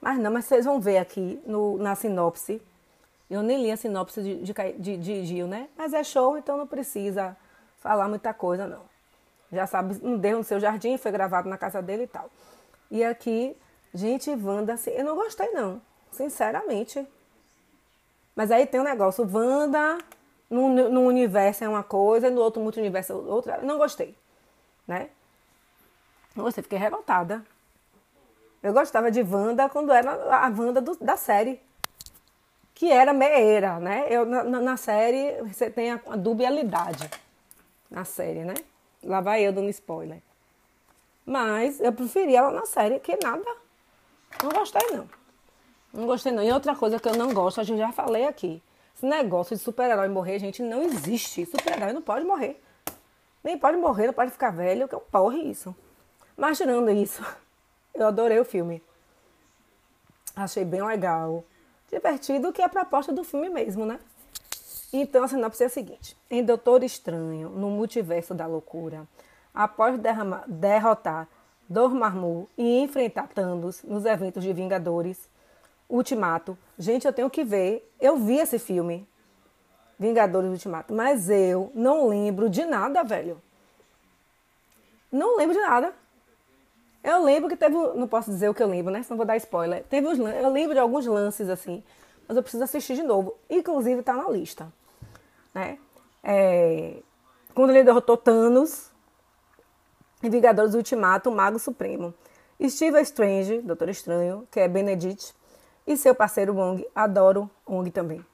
Mas 0.00 0.18
não, 0.18 0.30
mas 0.30 0.46
vocês 0.46 0.64
vão 0.64 0.80
ver 0.80 0.98
aqui 0.98 1.40
no, 1.46 1.76
na 1.78 1.94
sinopse. 1.94 2.60
Eu 3.30 3.42
nem 3.42 3.62
li 3.62 3.70
a 3.70 3.76
sinopse 3.76 4.22
de, 4.22 4.52
de, 4.78 4.96
de, 4.96 5.24
Gil, 5.24 5.46
né? 5.46 5.68
Mas 5.76 5.94
é 5.94 6.02
show, 6.02 6.36
então 6.36 6.56
não 6.56 6.66
precisa 6.66 7.36
falar 7.78 8.08
muita 8.08 8.34
coisa, 8.34 8.66
não. 8.66 8.82
Já 9.52 9.66
sabe, 9.66 9.98
um 10.02 10.16
Deus 10.16 10.38
no 10.38 10.44
seu 10.44 10.60
jardim, 10.60 10.96
foi 10.96 11.12
gravado 11.12 11.48
na 11.48 11.56
casa 11.56 11.80
dele 11.80 12.04
e 12.04 12.06
tal. 12.06 12.30
E 12.90 13.04
aqui, 13.04 13.56
gente, 13.94 14.30
Wanda, 14.30 14.74
assim, 14.74 14.90
eu 14.90 15.04
não 15.04 15.14
gostei, 15.14 15.50
não. 15.50 15.80
Sinceramente. 16.10 17.06
Mas 18.34 18.50
aí 18.50 18.66
tem 18.66 18.80
um 18.80 18.84
negócio, 18.84 19.28
Wanda 19.30 19.98
num, 20.52 20.90
num 20.90 21.06
universo 21.06 21.64
é 21.64 21.68
uma 21.68 21.82
coisa, 21.82 22.30
no 22.30 22.40
outro 22.40 22.60
multiverso 22.60 23.12
é 23.12 23.16
outra. 23.16 23.62
Não 23.62 23.78
gostei, 23.78 24.14
né? 24.92 25.08
Gostei, 26.36 26.62
fiquei 26.62 26.78
revoltada. 26.78 27.44
Eu 28.62 28.72
gostava 28.72 29.10
de 29.10 29.22
Wanda 29.22 29.68
quando 29.68 29.92
era 29.92 30.12
a 30.12 30.48
Wanda 30.48 30.80
do, 30.80 30.96
da 30.96 31.16
série. 31.16 31.60
Que 32.74 32.90
era 32.90 33.12
meia, 33.12 33.78
né? 33.80 34.06
Eu, 34.08 34.24
na, 34.24 34.44
na, 34.44 34.76
série 34.76 35.42
você 35.42 35.70
tem 35.70 35.92
a, 35.92 36.00
a 36.08 36.16
dubialidade. 36.16 37.10
Na 37.90 38.04
série, 38.04 38.44
né? 38.44 38.54
Lá 39.02 39.20
vai 39.20 39.42
eu 39.42 39.52
dando 39.52 39.68
spoiler. 39.68 40.22
Mas 41.24 41.80
eu 41.80 41.92
preferia 41.92 42.38
ela 42.38 42.50
na 42.50 42.66
série 42.66 42.98
que 43.00 43.16
nada. 43.22 43.56
Não 44.42 44.50
gostei, 44.50 44.96
não. 44.96 45.08
Não 45.92 46.06
gostei, 46.06 46.32
não. 46.32 46.42
E 46.42 46.52
outra 46.52 46.74
coisa 46.74 46.98
que 46.98 47.08
eu 47.08 47.16
não 47.16 47.34
gosto, 47.34 47.60
a 47.60 47.64
gente 47.64 47.78
já 47.78 47.92
falei 47.92 48.26
aqui. 48.26 48.62
Esse 48.96 49.06
negócio 49.06 49.56
de 49.56 49.62
super-herói 49.62 50.08
morrer, 50.08 50.38
gente, 50.38 50.62
não 50.62 50.82
existe. 50.82 51.44
Super-herói 51.46 51.92
não 51.92 52.02
pode 52.02 52.24
morrer. 52.24 52.60
Nem 53.42 53.58
pode 53.58 53.76
morrer, 53.76 54.06
não 54.06 54.14
pode 54.14 54.30
ficar 54.30 54.50
velho, 54.50 54.88
que 54.88 54.94
é 54.94 54.98
um 54.98 55.00
porre 55.00 55.38
isso. 55.38 55.74
Mas 56.36 56.58
tirando 56.58 56.90
isso, 56.90 57.24
eu 57.94 58.06
adorei 58.06 58.38
o 58.38 58.44
filme. 58.44 58.82
Achei 60.34 60.64
bem 60.64 60.82
legal. 60.82 61.44
Divertido, 61.90 62.52
que 62.52 62.62
é 62.62 62.64
a 62.64 62.68
proposta 62.68 63.12
do 63.12 63.22
filme 63.22 63.50
mesmo, 63.50 63.84
né? 63.84 63.98
Então 64.92 65.24
a 65.24 65.28
sinopse 65.28 65.62
é 65.62 65.66
a 65.66 65.70
seguinte: 65.70 66.16
em 66.30 66.42
Doutor 66.42 66.82
Estranho, 66.82 67.48
no 67.48 67.70
multiverso 67.70 68.34
da 68.34 68.46
loucura, 68.46 69.06
após 69.54 69.98
derrotar 70.46 71.28
Dormammu 71.68 72.48
e 72.56 72.80
enfrentar 72.80 73.28
Thanos 73.28 73.82
nos 73.82 74.04
eventos 74.04 74.42
de 74.42 74.52
Vingadores, 74.52 75.28
Ultimato. 75.88 76.56
Gente, 76.78 77.06
eu 77.06 77.12
tenho 77.12 77.28
que 77.28 77.44
ver. 77.44 77.90
Eu 78.00 78.16
vi 78.16 78.38
esse 78.38 78.58
filme, 78.58 79.06
Vingadores 80.02 80.50
Ultimato, 80.50 80.92
mas 80.92 81.30
eu 81.30 81.70
não 81.74 82.08
lembro 82.08 82.50
de 82.50 82.64
nada, 82.64 83.04
velho. 83.04 83.40
Não 85.10 85.36
lembro 85.36 85.54
de 85.54 85.62
nada. 85.62 85.94
Eu 87.04 87.22
lembro 87.22 87.48
que 87.48 87.56
teve. 87.56 87.74
Não 87.74 88.08
posso 88.08 88.30
dizer 88.30 88.48
o 88.48 88.54
que 88.54 88.62
eu 88.62 88.66
lembro, 88.66 88.92
né? 88.92 89.02
Senão 89.02 89.16
vou 89.16 89.24
dar 89.24 89.36
spoiler. 89.36 89.84
Teve 89.84 90.08
uns, 90.08 90.18
eu 90.18 90.50
lembro 90.50 90.74
de 90.74 90.80
alguns 90.80 91.06
lances 91.06 91.48
assim, 91.48 91.82
mas 92.26 92.36
eu 92.36 92.42
preciso 92.42 92.64
assistir 92.64 92.94
de 92.94 93.02
novo. 93.02 93.34
Inclusive 93.48 94.02
tá 94.02 94.14
na 94.14 94.28
lista. 94.28 94.72
Né? 95.54 95.78
É, 96.22 96.96
quando 97.54 97.70
ele 97.70 97.84
derrotou 97.84 98.16
Thanos 98.16 98.90
em 100.22 100.30
Vingadores 100.30 100.74
Ultimato, 100.74 101.30
o 101.30 101.32
Mago 101.34 101.58
Supremo. 101.58 102.12
Steve 102.68 103.00
Strange, 103.02 103.60
Doutor 103.60 103.88
Estranho, 103.88 104.46
que 104.50 104.60
é 104.60 104.68
Benedict 104.68 105.34
e 105.86 105.96
seu 105.96 106.14
parceiro 106.14 106.54
Wong, 106.54 106.86
adoro 106.94 107.50
Wong 107.68 107.90
também. 107.90 108.24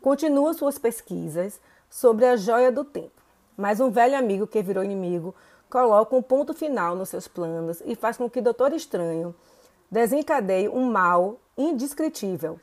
Continua 0.00 0.54
suas 0.54 0.78
pesquisas 0.78 1.60
sobre 1.88 2.24
a 2.26 2.36
joia 2.36 2.72
do 2.72 2.84
tempo, 2.84 3.22
mas 3.56 3.80
um 3.80 3.90
velho 3.90 4.16
amigo 4.16 4.46
que 4.46 4.62
virou 4.62 4.82
inimigo 4.82 5.34
coloca 5.68 6.16
um 6.16 6.22
ponto 6.22 6.54
final 6.54 6.96
nos 6.96 7.08
seus 7.08 7.28
planos 7.28 7.82
e 7.84 7.94
faz 7.94 8.16
com 8.16 8.28
que 8.28 8.40
Doutor 8.40 8.72
Estranho 8.72 9.34
desencadeie 9.90 10.68
um 10.68 10.90
mal 10.90 11.38
indescritível, 11.56 12.58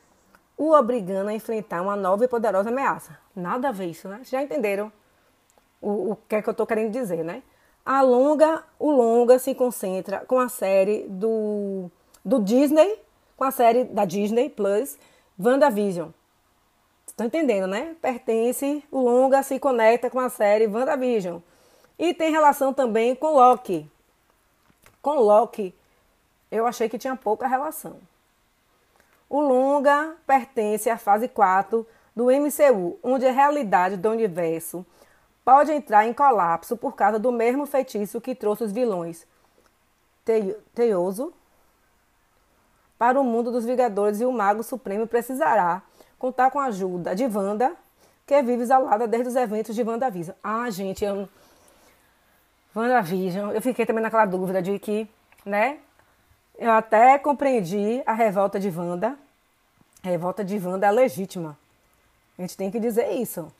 o 0.56 0.72
obrigando 0.72 1.30
a 1.30 1.34
enfrentar 1.34 1.82
uma 1.82 1.94
nova 1.94 2.24
e 2.24 2.28
poderosa 2.28 2.70
ameaça. 2.70 3.16
Nada 3.34 3.68
a 3.68 3.72
ver 3.72 3.86
isso, 3.86 4.08
né? 4.08 4.20
Já 4.24 4.42
entenderam 4.42 4.90
o, 5.80 6.12
o 6.12 6.18
que 6.28 6.36
é 6.36 6.42
que 6.42 6.48
eu 6.48 6.52
estou 6.52 6.66
querendo 6.66 6.90
dizer, 6.90 7.24
né? 7.24 7.42
A 7.86 8.02
longa, 8.02 8.64
o 8.78 8.90
longa 8.90 9.38
se 9.38 9.54
concentra 9.54 10.20
com 10.26 10.38
a 10.38 10.48
série 10.48 11.06
do, 11.08 11.90
do 12.24 12.42
Disney 12.42 12.98
com 13.38 13.44
a 13.44 13.52
série 13.52 13.84
da 13.84 14.04
Disney 14.04 14.50
Plus, 14.50 14.98
WandaVision. 15.38 16.08
Estão 17.18 17.26
entendendo, 17.26 17.66
né? 17.66 17.96
Pertence, 18.00 18.84
o 18.92 19.00
longa 19.00 19.42
se 19.42 19.58
conecta 19.58 20.08
com 20.08 20.20
a 20.20 20.28
série 20.28 20.68
WandaVision. 20.68 21.40
E 21.98 22.14
tem 22.14 22.30
relação 22.30 22.72
também 22.72 23.12
com 23.16 23.34
Loki. 23.34 23.90
Com 25.02 25.16
Loki, 25.16 25.74
eu 26.48 26.64
achei 26.64 26.88
que 26.88 26.96
tinha 26.96 27.16
pouca 27.16 27.48
relação. 27.48 27.96
O 29.28 29.40
longa 29.40 30.14
pertence 30.28 30.88
à 30.88 30.96
fase 30.96 31.26
4 31.26 31.84
do 32.14 32.26
MCU, 32.26 33.00
onde 33.02 33.26
a 33.26 33.32
realidade 33.32 33.96
do 33.96 34.10
universo 34.10 34.86
pode 35.44 35.72
entrar 35.72 36.06
em 36.06 36.12
colapso 36.12 36.76
por 36.76 36.94
causa 36.94 37.18
do 37.18 37.32
mesmo 37.32 37.66
feitiço 37.66 38.20
que 38.20 38.32
trouxe 38.32 38.62
os 38.62 38.70
vilões. 38.70 39.26
Teioso, 40.72 41.34
para 42.96 43.20
o 43.20 43.24
mundo 43.24 43.50
dos 43.50 43.64
Vingadores 43.64 44.20
e 44.20 44.24
o 44.24 44.30
Mago 44.30 44.62
Supremo 44.62 45.04
precisará 45.04 45.82
contar 46.18 46.50
com 46.50 46.58
a 46.58 46.66
ajuda 46.66 47.14
de 47.14 47.24
Wanda, 47.26 47.74
que 48.26 48.42
vive 48.42 48.62
isolada 48.62 49.06
desde 49.06 49.28
os 49.28 49.36
eventos 49.36 49.74
de 49.74 49.82
WandaVision. 49.82 50.36
Ah, 50.42 50.68
gente, 50.70 51.04
eu... 51.04 51.28
WandaVision, 52.74 53.52
eu 53.52 53.62
fiquei 53.62 53.86
também 53.86 54.02
naquela 54.02 54.26
dúvida 54.26 54.60
de 54.60 54.78
que, 54.78 55.08
né, 55.44 55.78
eu 56.58 56.72
até 56.72 57.18
compreendi 57.18 58.02
a 58.04 58.12
revolta 58.12 58.58
de 58.58 58.68
Wanda. 58.68 59.16
A 60.02 60.08
revolta 60.08 60.44
de 60.44 60.58
Wanda 60.58 60.86
é 60.86 60.90
legítima. 60.90 61.56
A 62.36 62.42
gente 62.42 62.56
tem 62.56 62.70
que 62.70 62.78
dizer 62.78 63.12
isso. 63.12 63.50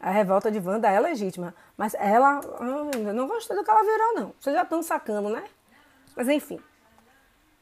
A 0.00 0.10
revolta 0.10 0.50
de 0.50 0.58
Wanda 0.58 0.90
é 0.90 0.98
legítima. 0.98 1.54
Mas 1.76 1.94
ela. 1.94 2.40
Ah, 2.58 3.12
não 3.12 3.26
gostei 3.26 3.56
do 3.56 3.64
que 3.64 3.70
ela 3.70 3.82
virou, 3.82 4.14
não. 4.14 4.34
Vocês 4.40 4.54
já 4.54 4.62
estão 4.62 4.82
sacando, 4.82 5.28
né? 5.28 5.44
Mas 6.16 6.28
enfim. 6.28 6.60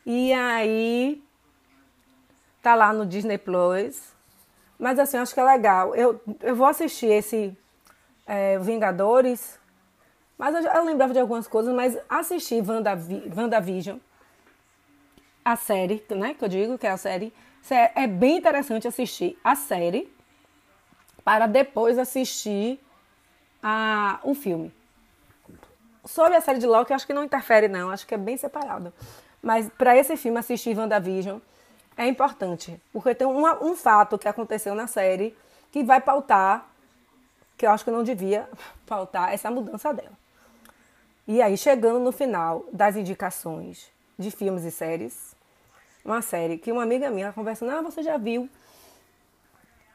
E 0.04 0.32
aí 0.32 1.22
tá 2.62 2.74
lá 2.74 2.92
no 2.92 3.04
Disney 3.04 3.38
Plus. 3.38 4.12
Mas 4.78 4.98
assim, 4.98 5.16
acho 5.16 5.34
que 5.34 5.40
é 5.40 5.44
legal. 5.44 5.94
Eu, 5.94 6.20
eu 6.40 6.56
vou 6.56 6.66
assistir 6.66 7.06
esse 7.06 7.56
é, 8.26 8.58
Vingadores. 8.58 9.58
Mas 10.38 10.54
eu, 10.54 10.62
eu 10.62 10.84
lembrava 10.84 11.12
de 11.12 11.18
algumas 11.18 11.46
coisas, 11.46 11.74
mas 11.74 11.96
assisti 12.08 12.60
Wandavi, 12.60 13.30
WandaVision, 13.36 13.98
a 15.44 15.56
série, 15.56 16.04
né? 16.10 16.34
Que 16.34 16.44
eu 16.44 16.48
digo 16.48 16.78
que 16.78 16.86
é 16.86 16.90
a 16.90 16.96
série. 16.96 17.32
É, 17.70 18.04
é 18.04 18.06
bem 18.06 18.38
interessante 18.38 18.88
assistir 18.88 19.38
a 19.44 19.54
série 19.54 20.12
para 21.24 21.46
depois 21.46 21.98
assistir 21.98 22.80
a, 23.62 24.18
o 24.24 24.34
filme. 24.34 24.74
Sobre 26.04 26.36
a 26.36 26.40
série 26.40 26.58
de 26.58 26.66
Loki, 26.66 26.92
acho 26.92 27.06
que 27.06 27.14
não 27.14 27.22
interfere, 27.22 27.68
não. 27.68 27.90
Acho 27.90 28.04
que 28.04 28.14
é 28.14 28.18
bem 28.18 28.36
separado. 28.36 28.92
Mas 29.40 29.68
para 29.70 29.96
esse 29.96 30.16
filme, 30.16 30.38
assistir 30.38 30.76
WandaVision 30.76 31.38
é 31.96 32.06
importante. 32.06 32.80
Porque 32.92 33.14
tem 33.14 33.26
um 33.26 33.76
fato 33.76 34.18
que 34.18 34.28
aconteceu 34.28 34.74
na 34.74 34.86
série 34.86 35.36
que 35.70 35.82
vai 35.82 36.00
pautar, 36.00 36.66
que 37.56 37.66
eu 37.66 37.70
acho 37.70 37.84
que 37.84 37.90
não 37.90 38.02
devia 38.02 38.48
pautar, 38.86 39.32
essa 39.32 39.50
mudança 39.50 39.92
dela. 39.92 40.22
E 41.26 41.40
aí, 41.40 41.56
chegando 41.56 42.00
no 42.00 42.10
final 42.10 42.64
das 42.72 42.96
indicações 42.96 43.90
de 44.18 44.30
filmes 44.30 44.64
e 44.64 44.70
séries, 44.70 45.34
uma 46.04 46.20
série 46.20 46.58
que 46.58 46.72
uma 46.72 46.82
amiga 46.82 47.10
minha 47.10 47.32
conversando, 47.32 47.70
ah, 47.70 47.80
você 47.80 48.02
já 48.02 48.16
viu 48.16 48.48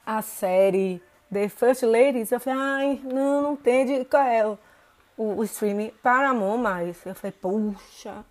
a 0.06 0.22
série 0.22 1.02
The 1.32 1.50
First 1.50 1.84
Ladies? 1.84 2.32
Eu 2.32 2.40
falei, 2.40 2.60
ai, 2.60 3.02
não, 3.04 3.42
não 3.42 3.56
tem 3.58 3.86
de 3.86 4.06
qual 4.06 4.24
é 4.24 4.48
o, 4.48 4.58
o 5.18 5.44
streaming 5.44 5.92
Paramount 6.02 6.58
mais. 6.58 7.06
Eu 7.06 7.14
falei, 7.14 7.34
puxa, 7.34 8.24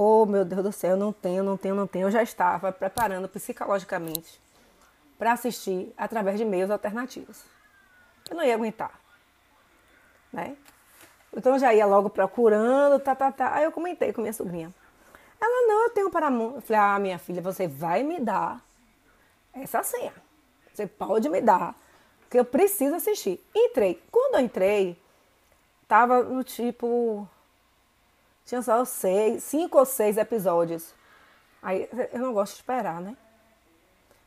oh 0.00 0.24
meu 0.24 0.44
Deus 0.44 0.62
do 0.62 0.70
céu, 0.70 0.96
não 0.96 1.12
tenho, 1.12 1.42
não 1.42 1.56
tenho, 1.56 1.74
não 1.74 1.86
tenho. 1.86 2.06
Eu 2.06 2.10
já 2.12 2.22
estava 2.22 2.70
preparando 2.70 3.28
psicologicamente 3.28 4.40
para 5.18 5.32
assistir 5.32 5.92
através 5.98 6.38
de 6.38 6.44
meios 6.44 6.70
alternativos. 6.70 7.42
Eu 8.30 8.36
não 8.36 8.44
ia 8.44 8.54
aguentar, 8.54 8.92
né? 10.32 10.56
Então 11.36 11.58
já 11.58 11.74
ia 11.74 11.84
logo 11.84 12.08
procurando, 12.08 13.00
tá, 13.00 13.12
tá, 13.16 13.32
tá. 13.32 13.54
Aí 13.54 13.64
eu 13.64 13.72
comentei 13.72 14.12
com 14.12 14.20
minha 14.20 14.32
sobrinha. 14.32 14.72
Ela, 15.40 15.66
não, 15.66 15.84
eu 15.84 15.90
tenho 15.90 16.10
Paramount. 16.10 16.54
Eu 16.54 16.62
falei, 16.62 16.80
ah, 16.80 16.98
minha 17.00 17.18
filha, 17.18 17.42
você 17.42 17.66
vai 17.66 18.04
me 18.04 18.20
dar 18.20 18.62
essa 19.52 19.82
senha. 19.82 20.12
Você 20.72 20.86
pode 20.86 21.28
me 21.28 21.40
dar, 21.40 21.74
porque 22.20 22.38
eu 22.38 22.44
preciso 22.44 22.94
assistir. 22.94 23.44
Entrei. 23.52 24.00
Quando 24.12 24.36
eu 24.36 24.40
entrei, 24.42 24.96
tava 25.88 26.22
no 26.22 26.44
tipo. 26.44 27.28
Tinha 28.48 28.62
só 28.62 28.82
seis, 28.82 29.44
cinco 29.44 29.78
ou 29.78 29.84
seis 29.84 30.16
episódios. 30.16 30.94
Aí 31.62 31.86
eu 32.14 32.20
não 32.20 32.32
gosto 32.32 32.54
de 32.54 32.60
esperar, 32.60 32.98
né? 32.98 33.14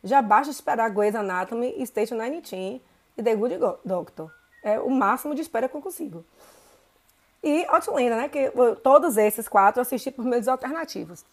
Já 0.04 0.22
basta 0.22 0.52
esperar 0.52 0.92
Grey's 0.92 1.16
Anatomy, 1.16 1.74
Station 1.88 2.18
19 2.18 2.84
e 3.18 3.24
The 3.24 3.36
Good 3.36 3.58
Doctor. 3.84 4.32
É 4.64 4.80
o 4.80 4.92
máximo 4.92 5.34
de 5.34 5.42
espera 5.42 5.68
que 5.68 5.76
eu 5.76 5.82
consigo. 5.82 6.24
E 7.42 7.66
Outlander, 7.68 8.16
né? 8.16 8.30
Que 8.30 8.52
todos 8.84 9.18
esses 9.18 9.48
quatro 9.48 9.80
eu 9.80 9.82
assisti 9.82 10.12
por 10.12 10.24
meios 10.24 10.48
alternativos. 10.48 11.26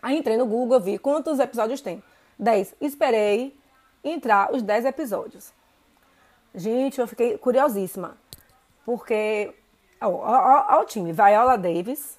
Aí 0.00 0.16
entrei 0.16 0.38
no 0.38 0.46
Google, 0.46 0.80
vi 0.80 0.98
quantos 0.98 1.38
episódios 1.40 1.82
tem. 1.82 2.02
Dez. 2.38 2.74
Esperei 2.80 3.54
entrar 4.02 4.50
os 4.50 4.62
10 4.62 4.86
episódios. 4.86 5.52
Gente, 6.54 7.02
eu 7.02 7.06
fiquei 7.06 7.36
curiosíssima. 7.36 8.16
Porque 8.86 9.54
ao, 10.00 10.86
time, 10.86 11.12
Viola 11.12 11.58
Davis, 11.58 12.18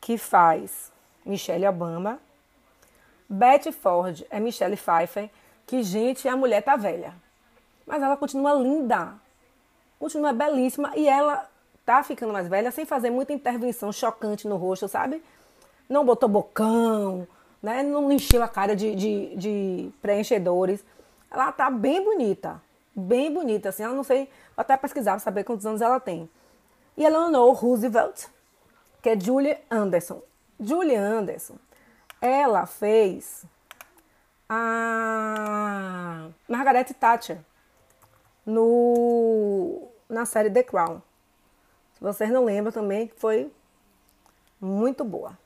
que 0.00 0.18
faz 0.18 0.92
Michelle 1.24 1.66
Obama. 1.66 2.18
Betty 3.28 3.72
Ford 3.72 4.24
é 4.30 4.40
Michelle 4.40 4.76
Pfeiffer, 4.76 5.30
que, 5.66 5.82
gente, 5.82 6.26
a 6.26 6.36
mulher 6.36 6.62
tá 6.62 6.76
velha. 6.76 7.14
Mas 7.86 8.02
ela 8.02 8.16
continua 8.16 8.54
linda. 8.54 9.14
Continua 9.98 10.32
belíssima. 10.32 10.92
E 10.96 11.08
ela 11.08 11.48
tá 11.84 12.02
ficando 12.02 12.32
mais 12.32 12.48
velha 12.48 12.70
sem 12.70 12.84
fazer 12.84 13.10
muita 13.10 13.32
intervenção 13.32 13.92
chocante 13.92 14.46
no 14.46 14.56
rosto, 14.56 14.88
sabe? 14.88 15.22
Não 15.88 16.04
botou 16.04 16.28
bocão, 16.28 17.26
né? 17.62 17.82
Não 17.82 18.10
encheu 18.12 18.42
a 18.42 18.48
cara 18.48 18.76
de, 18.76 18.94
de, 18.94 19.36
de 19.36 19.90
preenchedores. 20.00 20.84
Ela 21.30 21.52
tá 21.52 21.70
bem 21.70 22.02
bonita, 22.02 22.60
bem 22.94 23.32
bonita, 23.32 23.70
assim. 23.70 23.82
Ela 23.82 23.94
não 23.94 24.04
sei, 24.04 24.24
vou 24.54 24.62
até 24.62 24.76
pesquisar 24.76 25.12
para 25.12 25.20
saber 25.20 25.44
quantos 25.44 25.66
anos 25.66 25.80
ela 25.80 26.00
tem. 26.00 26.28
E 26.96 27.04
Eleanor 27.04 27.52
Roosevelt, 27.54 28.26
que 29.02 29.10
é 29.10 29.18
Julie 29.18 29.58
Anderson. 29.70 30.22
Julie 30.60 30.96
Anderson, 30.96 31.56
ela 32.20 32.66
fez 32.66 33.44
a 34.48 36.28
Margaret 36.48 36.84
Thatcher 36.94 37.38
no, 38.44 39.88
na 40.08 40.24
série 40.24 40.50
The 40.50 40.62
Crown. 40.62 41.02
Se 41.94 42.00
vocês 42.00 42.30
não 42.30 42.44
lembram 42.44 42.72
também, 42.72 43.10
foi 43.16 43.52
muito 44.60 45.04
boa. 45.04 45.38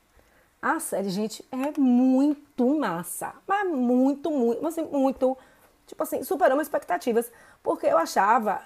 A 0.61 0.79
série, 0.79 1.09
gente, 1.09 1.45
é 1.51 1.77
muito 1.79 2.79
massa. 2.79 3.33
Mas 3.45 3.69
muito, 3.69 4.31
muito, 4.31 4.65
assim, 4.65 4.83
muito, 4.83 5.37
tipo 5.85 6.01
assim, 6.01 6.23
superou 6.23 6.55
minhas 6.55 6.67
expectativas. 6.67 7.29
Porque 7.61 7.85
eu 7.85 7.97
achava, 7.97 8.61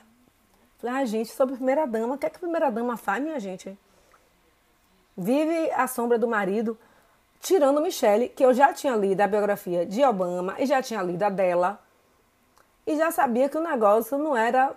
falei, 0.78 0.96
ah, 0.96 1.06
gente, 1.06 1.32
sobre 1.32 1.56
primeira 1.56 1.88
dama, 1.88 2.16
o 2.16 2.18
que 2.18 2.26
é 2.26 2.30
que 2.30 2.38
a 2.38 2.40
primeira 2.40 2.70
dama 2.70 2.96
faz, 2.98 3.24
minha 3.24 3.40
gente? 3.40 3.78
Vive 5.18 5.72
a 5.72 5.88
sombra 5.88 6.20
do 6.20 6.28
marido, 6.28 6.78
tirando 7.40 7.82
Michelle, 7.82 8.30
que 8.30 8.46
eu 8.46 8.54
já 8.54 8.72
tinha 8.72 8.96
lido 8.96 9.20
a 9.22 9.28
biografia 9.28 9.86
de 9.86 10.04
Obama 10.04 10.56
e 10.60 10.66
já 10.66 10.82
tinha 10.82 11.02
lido 11.02 11.24
a 11.24 11.30
dela. 11.30 11.80
E 12.86 12.96
já 12.96 13.10
sabia 13.10 13.50
que 13.50 13.58
o 13.58 13.62
negócio 13.62 14.18
não 14.18 14.38
era 14.38 14.76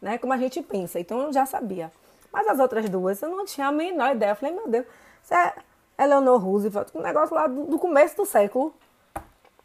né, 0.00 0.16
como 0.16 0.32
a 0.32 0.36
gente 0.36 0.62
pensa. 0.62 1.00
Então 1.00 1.22
eu 1.22 1.32
já 1.32 1.44
sabia. 1.44 1.90
Mas 2.32 2.46
as 2.46 2.58
outras 2.60 2.88
duas 2.88 3.20
eu 3.20 3.28
não 3.30 3.44
tinha 3.44 3.66
a 3.66 3.72
menor 3.72 4.14
ideia. 4.14 4.30
Eu 4.30 4.36
falei, 4.36 4.54
meu 4.54 4.68
Deus, 4.68 4.86
isso 5.24 5.34
é 5.34 5.54
Eleanor 5.98 6.40
Roosevelt, 6.40 6.90
um 6.94 7.02
negócio 7.02 7.34
lá 7.34 7.46
do, 7.46 7.64
do 7.64 7.78
começo 7.78 8.16
do 8.16 8.24
século. 8.24 8.72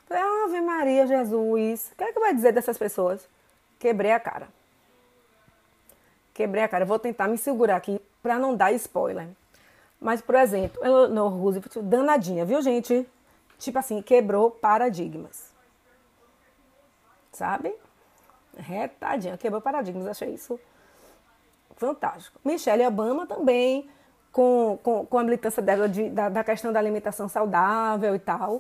Falei, 0.08 0.24
Ave 0.24 0.62
Maria, 0.62 1.06
Jesus. 1.06 1.92
O 1.94 1.96
que 1.96 2.04
é 2.04 2.12
que 2.12 2.20
vai 2.20 2.34
dizer 2.34 2.52
dessas 2.52 2.78
pessoas? 2.78 3.28
Quebrei 3.78 4.12
a 4.12 4.20
cara. 4.20 4.48
Quebrei 6.34 6.64
a 6.64 6.68
cara. 6.68 6.84
Vou 6.84 6.98
tentar 6.98 7.28
me 7.28 7.38
segurar 7.38 7.76
aqui 7.76 8.02
para 8.22 8.40
não 8.40 8.56
dar 8.56 8.72
spoiler. 8.74 9.28
Mas, 10.04 10.22
por 10.22 10.36
exemplo, 10.36 10.86
Eleanor 10.86 11.32
Roosevelt, 11.32 11.78
danadinha, 11.78 12.44
viu, 12.44 12.62
gente? 12.62 13.08
Tipo 13.58 13.80
assim, 13.80 14.02
quebrou 14.02 14.52
paradigmas. 14.52 15.54
Sabe? 17.32 17.74
Retadinha, 18.58 19.38
quebrou 19.38 19.62
paradigmas. 19.62 20.06
Achei 20.06 20.34
isso 20.34 20.60
fantástico. 21.78 22.38
Michelle 22.44 22.86
Obama 22.86 23.26
também 23.26 23.90
com, 24.30 24.78
com, 24.84 25.06
com 25.06 25.18
a 25.18 25.24
militância 25.24 25.64
dela 25.64 25.88
de, 25.88 26.10
da, 26.10 26.28
da 26.28 26.44
questão 26.44 26.74
da 26.74 26.80
alimentação 26.80 27.30
saudável 27.30 28.14
e 28.14 28.20
tal. 28.20 28.60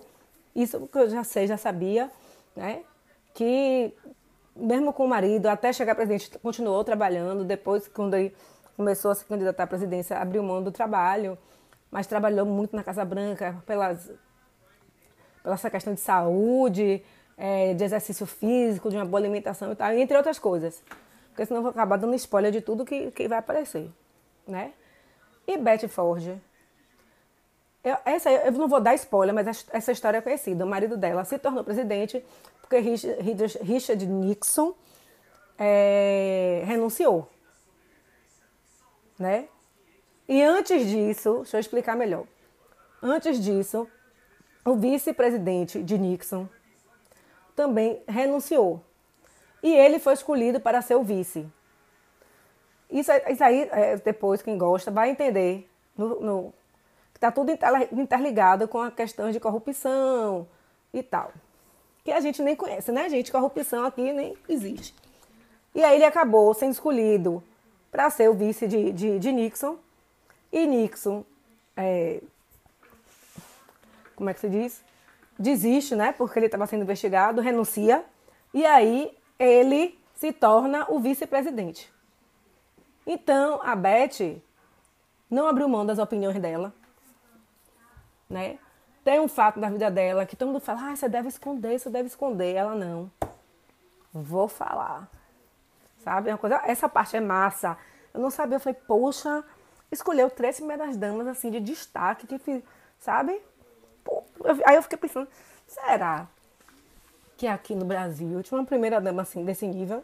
Isso 0.55 0.87
que 0.87 0.97
eu 0.97 1.09
já 1.09 1.25
sei, 1.25 1.45
já 1.45 1.57
sabia, 1.57 2.09
né? 2.55 2.83
Que 3.33 3.93
mesmo 4.55 4.93
com 4.93 5.03
o 5.03 5.09
marido, 5.09 5.47
até 5.47 5.73
chegar 5.73 5.93
presidente, 5.93 6.39
continuou 6.39 6.85
trabalhando. 6.85 7.43
Depois, 7.43 7.85
quando 7.89 8.13
ele 8.13 8.33
começou 8.75 9.11
a 9.11 9.15
se 9.15 9.25
candidatar 9.25 9.63
à 9.63 9.67
presidência, 9.67 10.17
abriu 10.17 10.43
mão 10.43 10.61
do 10.61 10.71
trabalho, 10.71 11.37
mas 11.91 12.07
trabalhou 12.07 12.45
muito 12.45 12.75
na 12.75 12.83
Casa 12.83 13.05
Branca 13.05 13.61
pelas, 13.65 14.11
pela 15.41 15.55
essa 15.55 15.69
questão 15.69 15.93
de 15.93 15.99
saúde, 15.99 17.03
é, 17.37 17.73
de 17.73 17.83
exercício 17.83 18.25
físico, 18.25 18.89
de 18.89 18.95
uma 18.95 19.05
boa 19.05 19.19
alimentação 19.19 19.71
e 19.71 19.75
tal, 19.75 19.91
entre 19.93 20.17
outras 20.17 20.39
coisas. 20.39 20.83
Porque 21.29 21.45
senão 21.45 21.59
eu 21.59 21.63
vou 21.63 21.71
acabar 21.71 21.97
dando 21.97 22.15
spoiler 22.15 22.51
de 22.51 22.61
tudo 22.61 22.85
que, 22.85 23.11
que 23.11 23.27
vai 23.27 23.39
aparecer, 23.39 23.89
né? 24.47 24.73
E 25.47 25.57
Betty 25.57 25.87
Ford. 25.87 26.39
Eu, 27.83 27.97
essa, 28.05 28.31
eu 28.31 28.51
não 28.53 28.67
vou 28.67 28.79
dar 28.79 28.95
spoiler, 28.95 29.35
mas 29.35 29.67
essa 29.71 29.91
história 29.91 30.19
é 30.19 30.21
conhecida. 30.21 30.63
O 30.63 30.67
marido 30.67 30.95
dela 30.95 31.25
se 31.25 31.37
tornou 31.37 31.63
presidente 31.63 32.23
porque 32.61 32.79
Richard 32.79 34.05
Nixon 34.05 34.73
é, 35.59 36.63
renunciou. 36.65 37.29
Né? 39.23 39.47
E 40.27 40.41
antes 40.41 40.85
disso, 40.85 41.37
deixa 41.43 41.55
eu 41.55 41.61
explicar 41.61 41.95
melhor. 41.95 42.25
Antes 43.01 43.41
disso, 43.41 43.87
o 44.65 44.75
vice-presidente 44.75 45.81
de 45.81 45.97
Nixon 45.97 46.45
também 47.55 48.03
renunciou. 48.05 48.83
E 49.63 49.73
ele 49.73 49.97
foi 49.97 50.11
escolhido 50.11 50.59
para 50.59 50.81
ser 50.81 50.95
o 50.95 51.03
vice. 51.03 51.49
Isso, 52.91 53.11
isso 53.29 53.41
aí, 53.41 53.69
é, 53.71 53.95
depois, 53.95 54.41
quem 54.41 54.57
gosta, 54.57 54.91
vai 54.91 55.09
entender 55.09 55.69
no, 55.95 56.19
no 56.19 56.53
que 57.13 57.17
está 57.17 57.31
tudo 57.31 57.49
interligado 57.93 58.67
com 58.67 58.81
a 58.81 58.91
questão 58.91 59.31
de 59.31 59.39
corrupção 59.39 60.45
e 60.93 61.01
tal. 61.01 61.31
Que 62.03 62.11
a 62.11 62.19
gente 62.19 62.41
nem 62.41 62.57
conhece, 62.57 62.91
né, 62.91 63.07
gente? 63.07 63.31
Corrupção 63.31 63.85
aqui 63.85 64.11
nem 64.11 64.35
existe. 64.49 64.93
E 65.73 65.81
aí 65.81 65.95
ele 65.95 66.03
acabou 66.03 66.53
sendo 66.53 66.73
escolhido 66.73 67.41
para 67.93 68.09
ser 68.09 68.27
o 68.27 68.33
vice 68.33 68.67
de, 68.67 68.91
de, 68.91 69.19
de 69.19 69.31
Nixon. 69.31 69.77
E 70.51 70.65
Nixon 70.65 71.23
é, 71.77 72.21
como 74.15 74.29
é 74.29 74.33
que 74.33 74.39
se 74.39 74.49
diz? 74.49 74.83
Desiste, 75.37 75.95
né? 75.95 76.11
Porque 76.11 76.39
ele 76.39 76.47
estava 76.47 76.65
sendo 76.65 76.83
investigado, 76.83 77.41
renuncia. 77.41 78.03
E 78.53 78.65
aí 78.65 79.15
ele 79.37 79.97
se 80.15 80.31
torna 80.31 80.85
o 80.89 80.99
vice-presidente. 80.99 81.91
Então, 83.05 83.59
a 83.63 83.75
Beth 83.75 84.41
não 85.29 85.47
abriu 85.47 85.67
mão 85.67 85.85
das 85.85 85.99
opiniões 85.99 86.39
dela, 86.39 86.73
né? 88.29 88.57
Tem 89.03 89.19
um 89.19 89.27
fato 89.27 89.59
da 89.59 89.69
vida 89.69 89.91
dela 89.91 90.25
que 90.25 90.35
todo 90.35 90.47
mundo 90.47 90.61
fala, 90.61 90.91
ah, 90.91 90.95
você 90.95 91.09
deve 91.09 91.27
esconder, 91.27 91.77
você 91.77 91.89
deve 91.89 92.07
esconder. 92.07 92.55
Ela 92.55 92.73
não. 92.73 93.11
Vou 94.13 94.47
falar. 94.47 95.11
Sabe? 96.03 96.29
É 96.29 96.33
uma 96.33 96.37
coisa, 96.37 96.61
essa 96.65 96.89
parte 96.89 97.15
é 97.15 97.21
massa. 97.21 97.77
Eu 98.13 98.19
não 98.19 98.29
sabia, 98.29 98.57
eu 98.57 98.59
falei, 98.59 98.77
poxa, 98.87 99.43
escolheu 99.91 100.29
três 100.29 100.57
primeiras 100.57 100.97
damas 100.97 101.27
assim 101.27 101.49
de 101.49 101.59
destaque, 101.59 102.27
que, 102.27 102.63
sabe? 102.99 103.41
Aí 104.65 104.75
eu 104.75 104.83
fiquei 104.83 104.97
pensando, 104.97 105.27
será 105.65 106.27
que 107.37 107.47
aqui 107.47 107.73
no 107.73 107.85
Brasil 107.85 108.43
tinha 108.43 108.59
uma 108.59 108.65
primeira 108.65 108.99
dama 108.99 109.21
assim 109.21 109.45
desse 109.45 109.65
nível? 109.65 110.03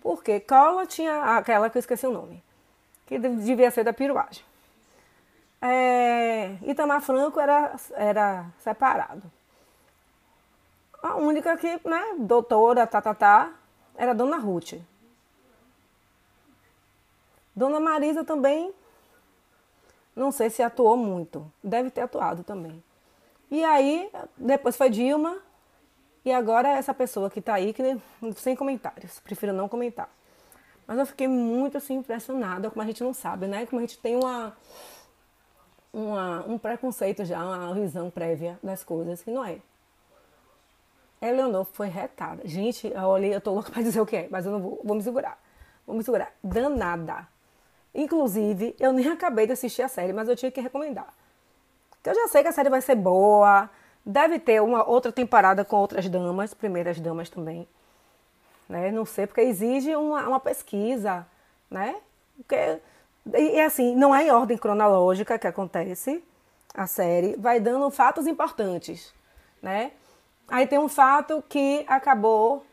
Porque 0.00 0.40
Cola 0.40 0.86
tinha 0.86 1.36
aquela 1.36 1.70
que 1.70 1.78
eu 1.78 1.80
esqueci 1.80 2.06
o 2.06 2.12
nome, 2.12 2.42
que 3.06 3.18
devia 3.18 3.70
ser 3.70 3.84
da 3.84 3.92
piruagem. 3.92 4.44
É, 5.62 6.56
Itamar 6.62 7.00
Franco 7.00 7.40
era, 7.40 7.74
era 7.92 8.44
separado. 8.58 9.30
A 11.02 11.16
única 11.16 11.56
que, 11.56 11.80
né, 11.88 12.16
doutora, 12.18 12.86
tá, 12.86 13.00
tá, 13.00 13.14
tá, 13.14 13.52
era 13.96 14.14
Dona 14.14 14.36
Ruth. 14.36 14.74
Dona 17.54 17.78
Marisa 17.78 18.24
também, 18.24 18.72
não 20.14 20.32
sei 20.32 20.50
se 20.50 20.62
atuou 20.62 20.96
muito. 20.96 21.50
Deve 21.62 21.90
ter 21.90 22.00
atuado 22.00 22.42
também. 22.42 22.82
E 23.50 23.64
aí, 23.64 24.10
depois 24.36 24.76
foi 24.76 24.90
Dilma, 24.90 25.38
e 26.24 26.32
agora 26.32 26.68
é 26.68 26.72
essa 26.72 26.94
pessoa 26.94 27.30
que 27.30 27.38
está 27.38 27.54
aí, 27.54 27.72
que 27.72 28.00
sem 28.36 28.56
comentários, 28.56 29.20
prefiro 29.20 29.52
não 29.52 29.68
comentar. 29.68 30.08
Mas 30.86 30.98
eu 30.98 31.06
fiquei 31.06 31.28
muito 31.28 31.78
assim 31.78 31.94
impressionada, 31.94 32.70
como 32.70 32.82
a 32.82 32.86
gente 32.86 33.02
não 33.02 33.14
sabe, 33.14 33.46
né? 33.46 33.66
Como 33.66 33.80
a 33.80 33.82
gente 33.82 33.98
tem 33.98 34.16
uma 34.16 34.54
uma, 35.94 36.44
um 36.46 36.58
preconceito 36.58 37.24
já, 37.24 37.42
uma 37.44 37.72
visão 37.72 38.10
prévia 38.10 38.58
das 38.62 38.82
coisas, 38.82 39.22
que 39.22 39.30
não 39.30 39.44
é. 39.44 39.58
Eleonor 41.28 41.64
foi 41.64 41.88
retada. 41.88 42.42
Gente, 42.46 42.92
olha, 42.94 43.26
eu 43.26 43.40
tô 43.40 43.52
louca 43.52 43.70
pra 43.70 43.82
dizer 43.82 44.00
o 44.00 44.06
que 44.06 44.16
é, 44.16 44.28
mas 44.30 44.46
eu 44.46 44.52
não 44.52 44.60
vou, 44.60 44.80
vou 44.84 44.96
me 44.96 45.02
segurar. 45.02 45.38
Vou 45.86 45.96
me 45.96 46.02
segurar. 46.02 46.32
Danada. 46.42 47.26
Inclusive, 47.94 48.74
eu 48.78 48.92
nem 48.92 49.08
acabei 49.08 49.46
de 49.46 49.52
assistir 49.52 49.82
a 49.82 49.88
série, 49.88 50.12
mas 50.12 50.28
eu 50.28 50.36
tinha 50.36 50.50
que 50.50 50.60
recomendar. 50.60 51.12
Porque 51.90 52.10
eu 52.10 52.14
já 52.14 52.28
sei 52.28 52.42
que 52.42 52.48
a 52.48 52.52
série 52.52 52.68
vai 52.68 52.80
ser 52.80 52.96
boa, 52.96 53.70
deve 54.04 54.38
ter 54.38 54.60
uma 54.60 54.88
outra 54.88 55.12
temporada 55.12 55.64
com 55.64 55.76
outras 55.76 56.08
damas, 56.08 56.52
primeiras 56.52 56.98
damas 57.00 57.30
também. 57.30 57.68
Né? 58.68 58.90
Não 58.90 59.04
sei, 59.04 59.26
porque 59.26 59.42
exige 59.42 59.94
uma, 59.94 60.26
uma 60.26 60.40
pesquisa, 60.40 61.26
né? 61.70 61.96
Porque 62.36 62.80
e, 63.32 63.60
assim, 63.60 63.94
não 63.94 64.14
é 64.14 64.24
em 64.26 64.30
ordem 64.30 64.58
cronológica 64.58 65.38
que 65.38 65.46
acontece 65.46 66.22
a 66.74 66.86
série, 66.86 67.36
vai 67.36 67.58
dando 67.58 67.88
fatos 67.90 68.26
importantes, 68.26 69.14
né? 69.62 69.92
Aí 70.48 70.66
tem 70.66 70.78
um 70.78 70.88
fato 70.88 71.42
que 71.48 71.84
acabou 71.88 72.64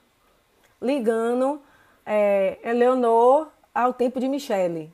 ligando 0.81 1.61
é, 2.05 2.59
Eleonor 2.63 3.47
ao 3.73 3.93
tempo 3.93 4.19
de 4.19 4.27
Michele. 4.27 4.93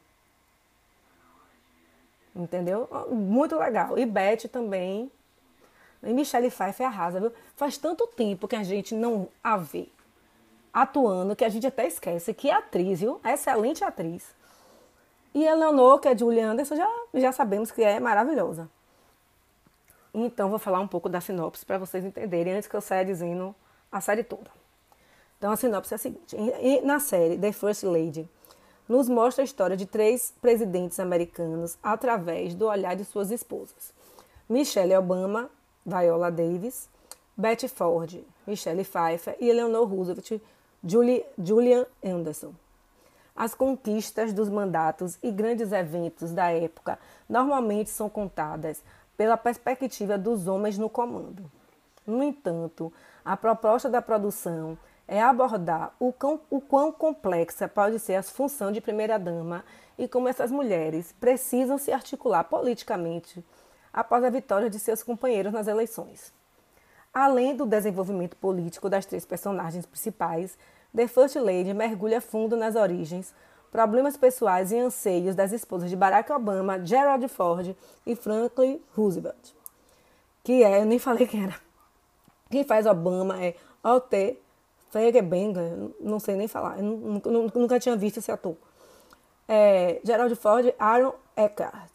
Entendeu? 2.36 2.88
Muito 3.10 3.56
legal. 3.58 3.98
E 3.98 4.06
Beth 4.06 4.48
também. 4.52 5.12
E 6.04 6.14
Michelle 6.14 6.52
Pfeiffer 6.52 6.86
arrasa, 6.86 7.20
viu? 7.20 7.34
Faz 7.56 7.78
tanto 7.78 8.06
tempo 8.08 8.48
que 8.48 8.56
a 8.56 8.64
gente 8.64 8.94
não 8.94 9.28
a 9.44 9.58
vê 9.58 9.90
atuando 10.78 11.36
que 11.36 11.44
a 11.44 11.50
gente 11.50 11.66
até 11.66 11.88
esquece 11.88 12.36
que 12.36 12.52
é 12.52 12.54
atriz, 12.54 13.00
viu? 13.00 13.20
Excelente 13.26 13.84
atriz. 13.84 14.24
E 15.34 15.48
a 15.48 15.56
Leonor, 15.56 16.00
que 16.00 16.08
é 16.08 16.16
Julie 16.16 16.40
Anderson, 16.40 16.76
já, 16.76 16.88
já 17.16 17.32
sabemos 17.32 17.72
que 17.72 17.82
é 17.82 18.00
maravilhosa. 18.00 18.70
Então, 20.14 20.50
vou 20.50 20.60
falar 20.60 20.80
um 20.80 20.88
pouco 20.88 21.10
da 21.10 21.22
sinopse 21.22 21.66
para 21.66 21.78
vocês 21.78 22.04
entenderem 22.04 22.54
antes 22.54 22.68
que 22.68 22.76
eu 22.76 22.82
saia 22.82 23.06
dizendo 23.06 23.56
a 23.92 24.02
série 24.02 24.24
toda. 24.24 24.50
Então, 25.38 25.52
a 25.52 25.56
sinopse 25.56 25.94
é 25.94 25.96
a 25.96 26.00
seguinte: 26.00 26.36
na 26.84 27.00
série 27.00 27.38
The 27.38 27.52
First 27.52 27.84
Lady, 27.84 28.28
nos 28.88 29.08
mostra 29.08 29.44
a 29.44 29.46
história 29.46 29.78
de 29.78 29.86
três 29.86 30.34
presidentes 30.42 31.00
americanos 31.00 31.78
através 31.84 32.56
do 32.56 32.68
olhar 32.68 32.96
de 32.96 33.06
suas 33.06 33.32
esposas: 33.32 33.94
Michelle 34.50 34.96
Obama, 34.96 35.50
Viola 35.86 36.32
Davis, 36.32 36.90
Betty 37.36 37.68
Ford, 37.68 38.24
Michelle 38.48 38.84
Pfeiffer 38.84 39.38
e 39.40 39.50
Eleanor 39.50 39.88
Roosevelt, 39.88 40.42
Julie, 40.84 41.26
Julian 41.38 41.86
Anderson. 42.04 42.54
As 43.36 43.54
conquistas 43.54 44.34
dos 44.34 44.50
mandatos 44.50 45.20
e 45.22 45.32
grandes 45.32 45.72
eventos 45.72 46.32
da 46.32 46.50
época 46.50 46.98
normalmente 47.30 47.92
são 47.92 48.10
contadas 48.10 48.82
pela 49.18 49.36
perspectiva 49.36 50.18
dos 50.18 50.48
homens 50.48 50.78
no 50.78 50.90
comando. 50.90 51.52
No 52.06 52.24
entanto, 52.24 52.94
a 53.26 53.36
proposta 53.36 53.90
da 53.90 54.02
produção 54.02 54.78
é 55.08 55.22
abordar 55.22 55.94
o 56.00 56.14
quão, 56.14 56.40
o 56.50 56.62
quão 56.62 56.92
complexa 56.92 57.68
pode 57.68 58.00
ser 58.00 58.16
a 58.16 58.24
função 58.24 58.72
de 58.72 58.80
primeira-dama 58.80 59.66
e 59.98 60.08
como 60.08 60.28
essas 60.30 60.52
mulheres 60.52 61.14
precisam 61.20 61.78
se 61.78 61.92
articular 61.92 62.44
politicamente 62.44 63.44
após 63.92 64.24
a 64.24 64.30
vitória 64.30 64.70
de 64.70 64.80
seus 64.80 65.02
companheiros 65.02 65.52
nas 65.52 65.68
eleições. 65.68 66.32
Além 67.14 67.56
do 67.56 67.66
desenvolvimento 67.66 68.36
político 68.36 68.90
das 68.90 69.06
três 69.06 69.26
personagens 69.26 69.86
principais, 69.86 70.58
The 70.96 71.08
First 71.08 71.36
Lady 71.38 71.74
mergulha 71.74 72.22
fundo 72.22 72.56
nas 72.56 72.76
origens, 72.76 73.34
problemas 73.72 74.18
pessoais 74.18 74.72
e 74.72 74.78
anseios 74.78 75.36
das 75.36 75.52
esposas 75.52 75.90
de 75.90 75.96
Barack 75.96 76.32
Obama, 76.32 76.84
Gerald 76.84 77.28
Ford 77.28 77.76
e 78.06 78.16
Franklin 78.16 78.82
Roosevelt. 78.96 79.54
Que 80.44 80.64
é, 80.64 80.82
eu 80.82 80.86
nem 80.86 81.00
falei 81.00 81.28
quem 81.28 81.44
era. 81.44 81.56
Quem 82.50 82.64
faz 82.64 82.86
Obama 82.86 83.44
é 83.44 83.56
O.T. 83.84 84.40
Feigenbaum, 84.90 85.92
não 86.00 86.20
sei 86.20 86.36
nem 86.36 86.48
falar, 86.48 86.78
nunca, 86.78 87.30
nunca 87.30 87.80
tinha 87.80 87.96
visto 87.96 88.18
esse 88.18 88.32
ator. 88.32 88.56
É, 89.48 90.00
Gerald 90.04 90.34
Ford, 90.36 90.74
Aaron 90.80 91.14
Eckhart. 91.36 91.92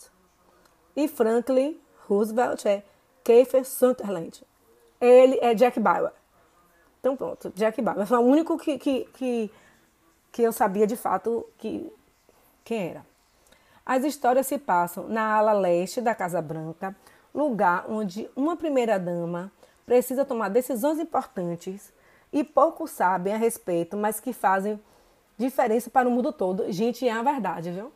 E 0.95 1.09
Franklin 1.09 1.81
Roosevelt 2.07 2.67
é 2.67 2.83
Kiefer 3.25 3.65
Sutherland. 3.65 4.43
Ele 5.01 5.39
é 5.41 5.55
Jack 5.55 5.81
Bauer. 5.81 6.13
Então 7.01 7.17
pronto, 7.17 7.51
Jack 7.55 7.81
Bauer. 7.81 8.07
Foi 8.07 8.19
o 8.19 8.23
único 8.23 8.59
que, 8.59 8.79
que, 8.79 9.51
que 10.33 10.43
eu 10.43 10.53
sabia 10.53 10.87
de 10.87 10.97
fato 10.97 11.47
que, 11.59 11.93
quem 12.65 12.89
era. 12.89 13.07
As 13.87 14.03
histórias 14.03 14.47
se 14.47 14.59
passam 14.59 15.07
na 15.09 15.35
ala 15.35 15.53
leste 15.53 16.01
da 16.01 16.15
Casa 16.15 16.41
Branca, 16.43 16.97
lugar 17.35 17.85
onde 17.89 18.29
uma 18.35 18.57
primeira-dama 18.57 19.53
precisa 19.87 20.25
tomar 20.25 20.49
decisões 20.49 20.99
importantes 20.99 21.93
e 22.33 22.43
poucos 22.43 22.91
sabem 22.91 23.35
a 23.35 23.37
respeito, 23.37 23.97
mas 23.97 24.19
que 24.19 24.33
fazem 24.33 24.81
diferença 25.37 25.91
para 25.91 26.09
o 26.09 26.11
mundo 26.11 26.33
todo. 26.33 26.73
Gente, 26.73 27.07
é 27.07 27.13
a 27.13 27.23
verdade, 27.23 27.71
viu? 27.71 27.93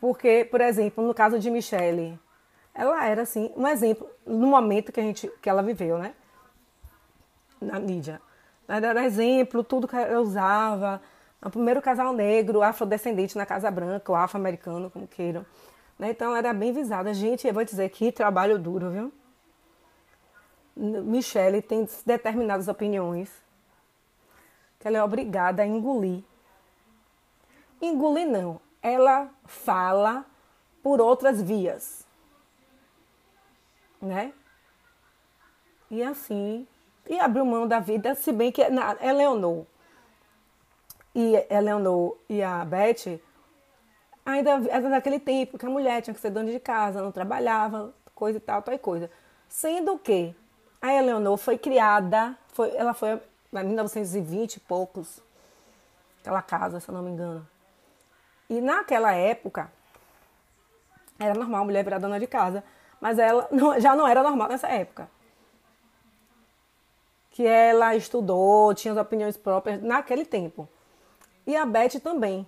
Porque, 0.00 0.46
por 0.50 0.60
exemplo, 0.60 1.04
no 1.04 1.14
caso 1.14 1.38
de 1.38 1.48
Michelle, 1.50 2.18
ela 2.74 3.06
era 3.06 3.22
assim, 3.22 3.52
um 3.56 3.66
exemplo 3.66 4.08
no 4.26 4.46
momento 4.48 4.92
que 4.92 5.00
a 5.00 5.02
gente 5.02 5.28
que 5.40 5.48
ela 5.48 5.62
viveu, 5.62 5.98
né? 5.98 6.14
na 7.62 7.78
mídia. 7.78 8.20
Era 8.68 9.04
exemplo, 9.04 9.64
tudo 9.64 9.88
que 9.88 9.96
eu 9.96 10.20
usava. 10.20 11.00
O 11.44 11.50
primeiro 11.50 11.82
casal 11.82 12.12
negro, 12.12 12.62
afrodescendente 12.62 13.36
na 13.36 13.44
Casa 13.44 13.70
Branca, 13.70 14.10
ou 14.12 14.16
afro-americano, 14.16 14.90
como 14.90 15.08
queiram. 15.08 15.44
Né? 15.98 16.10
Então 16.10 16.34
era 16.34 16.52
bem 16.52 16.72
visada. 16.72 17.12
Gente, 17.12 17.46
eu 17.46 17.54
vou 17.54 17.64
dizer 17.64 17.88
que 17.90 18.12
trabalho 18.12 18.58
duro, 18.58 18.90
viu? 18.90 19.12
Michelle 20.74 21.60
tem 21.60 21.86
determinadas 22.06 22.66
opiniões 22.66 23.30
que 24.78 24.88
ela 24.88 24.98
é 24.98 25.04
obrigada 25.04 25.62
a 25.62 25.66
engolir. 25.66 26.24
Engolir 27.80 28.26
não, 28.26 28.60
ela 28.80 29.30
fala 29.44 30.24
por 30.82 31.00
outras 31.00 31.40
vias, 31.40 32.04
né? 34.00 34.32
E 35.90 36.02
assim 36.02 36.66
e 37.08 37.18
abriu 37.18 37.44
mão 37.44 37.66
da 37.66 37.80
vida, 37.80 38.14
se 38.14 38.32
bem 38.32 38.52
que 38.52 38.68
na 38.68 38.96
Eleonor 39.00 39.66
e 41.14 41.34
Eleonor 41.50 42.16
e 42.28 42.42
a 42.42 42.64
Beth 42.64 43.20
ainda 44.24 44.50
era 44.70 44.88
daquele 44.88 45.18
tempo 45.18 45.58
que 45.58 45.66
a 45.66 45.70
mulher 45.70 46.00
tinha 46.02 46.14
que 46.14 46.20
ser 46.20 46.30
dona 46.30 46.50
de 46.50 46.60
casa, 46.60 47.02
não 47.02 47.12
trabalhava, 47.12 47.94
coisa 48.14 48.38
e 48.38 48.40
tal, 48.40 48.62
tal 48.62 48.74
e 48.74 48.78
coisa. 48.78 49.10
Sendo 49.48 49.98
que 49.98 50.34
a 50.80 50.92
Eleonor 50.94 51.36
foi 51.36 51.58
criada, 51.58 52.36
foi, 52.48 52.74
ela 52.76 52.94
foi 52.94 53.20
em 53.52 53.64
1920 53.64 54.56
e 54.56 54.60
poucos, 54.60 55.20
aquela 56.20 56.42
casa, 56.42 56.80
se 56.80 56.88
eu 56.88 56.94
não 56.94 57.02
me 57.02 57.10
engano. 57.10 57.46
E 58.48 58.60
naquela 58.60 59.12
época, 59.12 59.70
Era 61.18 61.34
normal 61.34 61.62
a 61.62 61.64
mulher 61.64 61.84
virar 61.84 61.98
dona 61.98 62.18
de 62.18 62.26
casa, 62.26 62.64
mas 63.00 63.18
ela 63.18 63.46
não, 63.50 63.78
já 63.78 63.94
não 63.94 64.06
era 64.06 64.22
normal 64.22 64.48
nessa 64.48 64.68
época. 64.68 65.08
Que 67.32 67.46
ela 67.46 67.96
estudou, 67.96 68.74
tinha 68.74 68.92
as 68.92 68.98
opiniões 68.98 69.36
próprias 69.36 69.82
naquele 69.82 70.24
tempo. 70.24 70.68
E 71.46 71.56
a 71.56 71.66
Beth 71.66 72.00
também. 72.02 72.46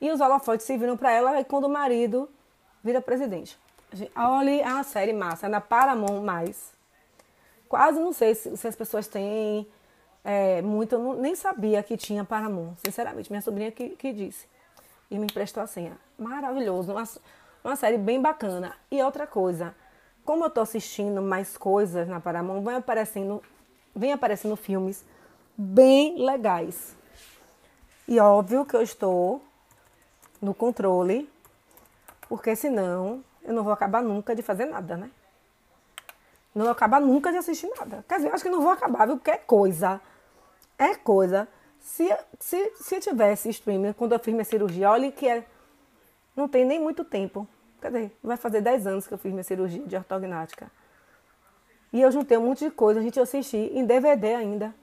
E 0.00 0.10
os 0.10 0.20
holofotes 0.20 0.66
serviram 0.66 0.96
para 0.96 1.12
ela 1.12 1.44
quando 1.44 1.64
o 1.64 1.70
marido 1.70 2.28
vira 2.82 3.00
presidente. 3.00 3.58
Olha 4.14 4.78
a 4.78 4.82
série 4.82 5.12
massa, 5.12 5.46
é 5.46 5.48
na 5.48 5.60
Paramount+. 5.60 6.20
Mais. 6.20 6.72
Quase 7.68 7.98
não 7.98 8.12
sei 8.12 8.34
se, 8.34 8.56
se 8.56 8.68
as 8.68 8.76
pessoas 8.76 9.08
têm 9.08 9.66
é, 10.24 10.60
muito, 10.60 10.94
eu 10.94 10.98
não, 10.98 11.14
nem 11.14 11.36
sabia 11.36 11.82
que 11.82 11.96
tinha 11.96 12.24
Paramount, 12.24 12.74
sinceramente. 12.84 13.30
Minha 13.30 13.40
sobrinha 13.40 13.70
que, 13.70 13.90
que 13.90 14.12
disse. 14.12 14.46
E 15.10 15.18
me 15.18 15.24
emprestou 15.24 15.62
a 15.62 15.66
senha. 15.66 15.96
Maravilhoso, 16.18 16.92
uma, 16.92 17.04
uma 17.62 17.76
série 17.76 17.96
bem 17.96 18.20
bacana. 18.20 18.74
E 18.90 19.00
outra 19.02 19.26
coisa, 19.26 19.72
como 20.26 20.44
eu 20.44 20.50
tô 20.50 20.60
assistindo 20.60 21.22
mais 21.22 21.56
coisas 21.56 22.08
na 22.08 22.20
Paramount, 22.20 22.60
vem 22.60 22.74
aparecendo, 22.74 23.40
vem 23.94 24.12
aparecendo 24.12 24.56
filmes 24.56 25.04
bem 25.56 26.18
legais. 26.22 26.96
E 28.08 28.18
óbvio 28.18 28.66
que 28.66 28.74
eu 28.74 28.82
estou 28.82 29.40
no 30.42 30.52
controle, 30.52 31.30
porque 32.28 32.56
senão 32.56 33.24
eu 33.42 33.54
não 33.54 33.62
vou 33.62 33.72
acabar 33.72 34.02
nunca 34.02 34.34
de 34.34 34.42
fazer 34.42 34.66
nada, 34.66 34.96
né? 34.96 35.10
Não 36.52 36.64
vou 36.64 36.72
acabar 36.72 37.00
nunca 37.00 37.30
de 37.30 37.38
assistir 37.38 37.70
nada. 37.78 38.04
Quer 38.08 38.16
dizer, 38.16 38.28
eu 38.28 38.34
acho 38.34 38.42
que 38.42 38.50
não 38.50 38.60
vou 38.60 38.70
acabar, 38.70 39.06
viu? 39.06 39.16
Porque 39.16 39.30
é 39.30 39.38
coisa. 39.38 40.00
É 40.76 40.94
coisa. 40.94 41.46
Se, 41.80 42.08
se, 42.40 42.72
se 42.74 42.98
tivesse 42.98 43.48
streaming 43.50 43.92
quando 43.92 44.12
eu 44.12 44.18
fiz 44.18 44.34
minha 44.34 44.44
cirurgia, 44.44 44.90
olha 44.90 45.12
que 45.12 45.28
é, 45.28 45.44
não 46.34 46.48
tem 46.48 46.64
nem 46.64 46.80
muito 46.80 47.04
tempo. 47.04 47.46
Dizer, 47.82 48.16
vai 48.22 48.36
fazer 48.36 48.60
10 48.60 48.86
anos 48.86 49.06
que 49.06 49.14
eu 49.14 49.18
fiz 49.18 49.32
minha 49.32 49.44
cirurgia 49.44 49.82
de 49.86 49.96
ortognática. 49.96 50.70
E 51.92 52.00
eu 52.00 52.10
juntei 52.10 52.36
um 52.36 52.46
monte 52.46 52.64
de 52.64 52.70
coisa, 52.70 53.00
a 53.00 53.02
gente 53.02 53.18
assistir 53.20 53.70
em 53.76 53.84
DVD 53.84 54.34
ainda. 54.34 54.74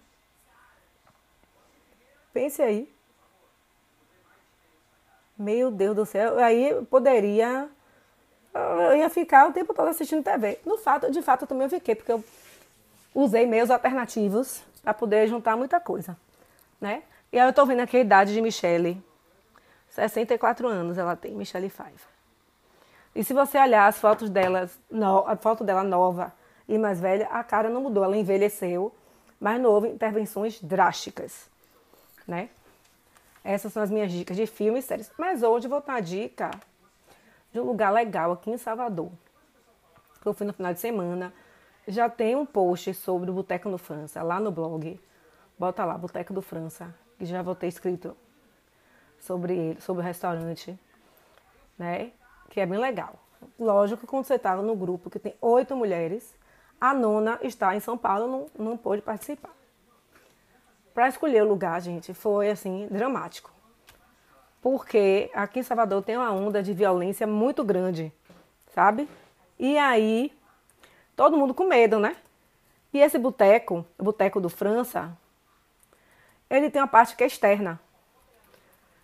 Pense 2.33 2.61
aí. 2.61 2.91
Meu 5.37 5.69
Deus 5.69 5.95
do 5.95 6.05
céu. 6.05 6.39
Aí 6.39 6.83
poderia. 6.89 7.69
Eu 8.53 8.95
ia 8.95 9.09
ficar 9.09 9.47
o 9.49 9.53
tempo 9.53 9.73
todo 9.73 9.87
assistindo 9.87 10.23
TV. 10.23 10.59
No 10.65 10.77
fato, 10.77 11.11
de 11.11 11.21
fato, 11.21 11.43
eu 11.43 11.47
também 11.47 11.67
fiquei, 11.69 11.95
porque 11.95 12.11
eu 12.11 12.23
usei 13.13 13.45
meios 13.45 13.69
alternativos 13.69 14.63
para 14.81 14.93
poder 14.93 15.27
juntar 15.27 15.57
muita 15.57 15.79
coisa. 15.79 16.17
Né? 16.79 17.03
E 17.31 17.39
aí 17.39 17.47
eu 17.47 17.53
tô 17.53 17.65
vendo 17.65 17.79
aqui 17.79 17.97
a 17.97 18.01
idade 18.01 18.33
de 18.33 18.41
Michelle. 18.41 19.01
64 19.89 20.67
anos 20.67 20.97
ela 20.97 21.15
tem, 21.15 21.33
Michelle 21.33 21.69
Five. 21.69 22.12
E 23.15 23.23
se 23.23 23.33
você 23.33 23.59
olhar 23.59 23.87
as 23.87 23.97
fotos 23.97 24.29
delas, 24.29 24.79
no, 24.89 25.19
a 25.27 25.35
foto 25.35 25.63
dela 25.63 25.83
nova 25.83 26.33
e 26.67 26.77
mais 26.77 26.99
velha, 26.99 27.27
a 27.27 27.43
cara 27.43 27.69
não 27.69 27.81
mudou, 27.81 28.03
ela 28.03 28.17
envelheceu, 28.17 28.93
mas 29.39 29.61
não 29.61 29.69
houve 29.69 29.89
intervenções 29.89 30.61
drásticas, 30.61 31.49
né? 32.27 32.49
Essas 33.43 33.73
são 33.73 33.83
as 33.83 33.91
minhas 33.91 34.11
dicas 34.11 34.37
de 34.37 34.47
filmes 34.47 34.85
e 34.85 34.87
séries. 34.87 35.11
Mas 35.17 35.43
hoje 35.43 35.67
vou 35.67 35.81
dar 35.81 36.01
dica 36.01 36.49
de 37.51 37.59
um 37.59 37.63
lugar 37.63 37.91
legal 37.91 38.31
aqui 38.31 38.49
em 38.49 38.57
Salvador. 38.57 39.11
Eu 40.25 40.33
fui 40.33 40.47
no 40.47 40.53
final 40.53 40.73
de 40.73 40.79
semana. 40.79 41.33
Já 41.85 42.09
tem 42.09 42.35
um 42.35 42.45
post 42.45 42.93
sobre 42.93 43.29
o 43.29 43.33
Boteco 43.33 43.67
no 43.67 43.77
França, 43.77 44.23
lá 44.23 44.39
no 44.39 44.49
blog. 44.49 44.97
Bota 45.59 45.83
lá, 45.83 45.97
Boteco 45.97 46.33
do 46.33 46.41
França, 46.41 46.95
que 47.19 47.25
já 47.25 47.41
vou 47.41 47.53
ter 47.53 47.67
escrito 47.67 48.15
sobre 49.19 49.53
ele, 49.53 49.81
sobre 49.81 50.01
o 50.01 50.05
restaurante, 50.05 50.79
né? 51.77 52.11
Que 52.53 52.61
é 52.61 52.65
bem 52.65 52.77
legal. 52.77 53.15
Lógico 53.59 54.01
que 54.01 54.07
quando 54.07 54.25
você 54.25 54.35
estava 54.35 54.61
tá 54.61 54.67
no 54.67 54.75
grupo 54.75 55.09
que 55.09 55.17
tem 55.17 55.35
oito 55.41 55.75
mulheres, 55.75 56.35
a 56.79 56.93
nona 56.93 57.39
está 57.41 57.75
em 57.75 57.79
São 57.79 57.97
Paulo, 57.97 58.47
não, 58.55 58.65
não 58.67 58.77
pôde 58.77 59.01
participar 59.01 59.49
para 60.93 61.07
escolher 61.07 61.43
o 61.43 61.47
lugar, 61.47 61.81
gente, 61.81 62.13
foi 62.13 62.49
assim 62.49 62.87
dramático. 62.89 63.51
Porque 64.61 65.29
aqui 65.33 65.59
em 65.59 65.63
Salvador 65.63 66.03
tem 66.03 66.15
uma 66.15 66.31
onda 66.31 66.61
de 66.61 66.73
violência 66.73 67.25
muito 67.25 67.63
grande, 67.63 68.13
sabe? 68.73 69.09
E 69.59 69.77
aí, 69.77 70.31
todo 71.15 71.35
mundo 71.35 71.53
com 71.53 71.65
medo, 71.65 71.99
né? 71.99 72.15
E 72.93 72.99
esse 72.99 73.17
boteco, 73.17 73.85
o 73.97 74.03
boteco 74.03 74.39
do 74.39 74.49
França, 74.49 75.17
ele 76.49 76.69
tem 76.69 76.81
uma 76.81 76.87
parte 76.87 77.15
que 77.15 77.23
é 77.23 77.27
externa. 77.27 77.79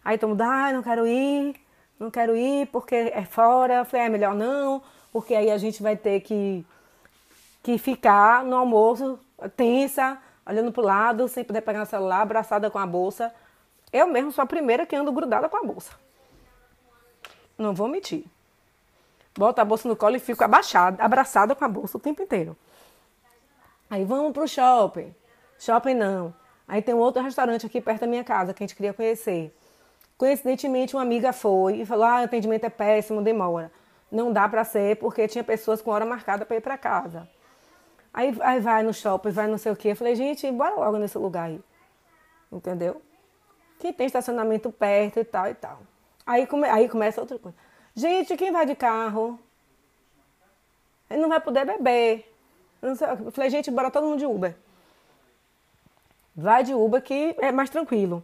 Aí 0.06 0.18
todo 0.18 0.30
mundo, 0.30 0.42
ah, 0.42 0.72
não 0.72 0.84
quero 0.84 1.08
ir, 1.08 1.60
não 2.00 2.10
quero 2.10 2.36
ir 2.36 2.68
porque 2.68 2.96
é 2.96 3.26
fora. 3.26 3.80
Eu 3.80 3.86
falei, 3.86 4.06
é 4.06 4.10
melhor 4.10 4.34
não, 4.34 4.82
porque 5.12 5.36
aí 5.36 5.52
a 5.52 5.58
gente 5.58 5.84
vai 5.84 5.98
ter 5.98 6.22
que, 6.22 6.66
que 7.62 7.78
ficar 7.78 8.44
no 8.44 8.56
almoço 8.56 9.20
tensa, 9.56 10.18
olhando 10.46 10.72
para 10.72 10.82
o 10.82 10.86
lado, 10.86 11.28
sem 11.28 11.44
poder 11.44 11.62
pegar 11.62 11.84
o 11.84 11.86
celular, 11.86 12.22
abraçada 12.22 12.70
com 12.70 12.80
a 12.80 12.86
bolsa. 12.86 13.34
Eu 13.92 14.08
mesmo 14.08 14.32
sou 14.32 14.44
a 14.44 14.48
primeira 14.48 14.86
que 14.86 14.96
ando 14.96 15.12
grudada 15.12 15.50
com 15.50 15.58
a 15.58 15.64
bolsa. 15.64 15.92
Não 17.58 17.74
vou 17.74 17.88
mentir. 17.88 18.26
Boto 19.38 19.60
a 19.62 19.66
bolsa 19.66 19.88
no 19.88 19.96
colo 19.96 20.16
e 20.16 20.20
fico 20.20 20.44
abaixada, 20.44 21.04
abraçada 21.04 21.56
com 21.56 21.66
a 21.66 21.68
bolsa 21.68 21.98
o 21.98 22.00
tempo 22.00 22.22
inteiro. 22.22 22.56
Aí 23.90 24.06
vamos 24.06 24.32
pro 24.32 24.48
shopping. 24.48 25.14
Shopping 25.58 25.96
não. 25.96 26.34
Aí 26.68 26.82
tem 26.82 26.94
um 26.94 27.00
outro 27.00 27.22
restaurante 27.24 27.66
aqui 27.66 27.82
perto 27.82 28.02
da 28.02 28.08
minha 28.08 28.24
casa 28.24 28.54
que 28.54 28.64
a 28.64 28.68
gente 28.68 28.76
queria 28.76 28.94
conhecer. 28.94 29.54
Coincidentemente, 30.20 30.98
uma 30.98 31.02
amiga 31.02 31.32
foi 31.32 31.78
e 31.78 31.86
falou: 31.86 32.04
ah, 32.04 32.20
o 32.20 32.24
atendimento 32.26 32.66
é 32.66 32.70
péssimo, 32.70 33.22
demora. 33.22 33.72
Não 34.12 34.34
dá 34.34 34.50
para 34.50 34.66
ser 34.66 34.98
porque 34.98 35.30
tinha 35.30 35.46
pessoas 35.46 35.82
com 35.82 35.92
hora 35.92 36.06
marcada 36.06 36.46
para 36.46 36.58
ir 36.58 36.62
para 36.62 36.78
casa. 36.78 37.26
Aí, 38.14 38.38
aí 38.42 38.60
vai 38.60 38.84
no 38.84 38.94
shopping, 38.94 39.30
vai 39.30 39.48
não 39.48 39.58
sei 39.58 39.72
o 39.72 39.78
quê. 39.78 39.92
Eu 39.92 39.96
falei, 39.96 40.16
gente, 40.16 40.52
bora 40.52 40.76
logo 40.76 40.98
nesse 40.98 41.18
lugar 41.18 41.46
aí. 41.46 41.62
Entendeu? 42.52 43.02
Que 43.80 43.94
tem 43.94 44.08
estacionamento 44.08 44.70
perto 44.74 45.22
e 45.22 45.24
tal 45.24 45.48
e 45.48 45.54
tal. 45.54 45.80
Aí, 46.26 46.46
come, 46.46 46.68
aí 46.68 46.90
começa 46.90 47.22
outra 47.22 47.40
coisa. 47.40 47.58
Gente, 47.96 48.36
quem 48.36 48.52
vai 48.52 48.66
de 48.66 48.76
carro? 48.76 49.40
Ele 51.10 51.22
não 51.22 51.30
vai 51.30 51.40
poder 51.40 51.64
beber. 51.66 52.30
Eu, 52.82 53.32
falei, 53.32 53.50
gente, 53.50 53.72
bora 53.72 53.90
todo 53.90 54.06
mundo 54.06 54.20
de 54.20 54.26
Uber. 54.26 54.54
Vai 56.36 56.62
de 56.62 56.74
Uber 56.74 57.02
que 57.02 57.38
é 57.40 57.54
mais 57.54 57.70
tranquilo. 57.70 58.22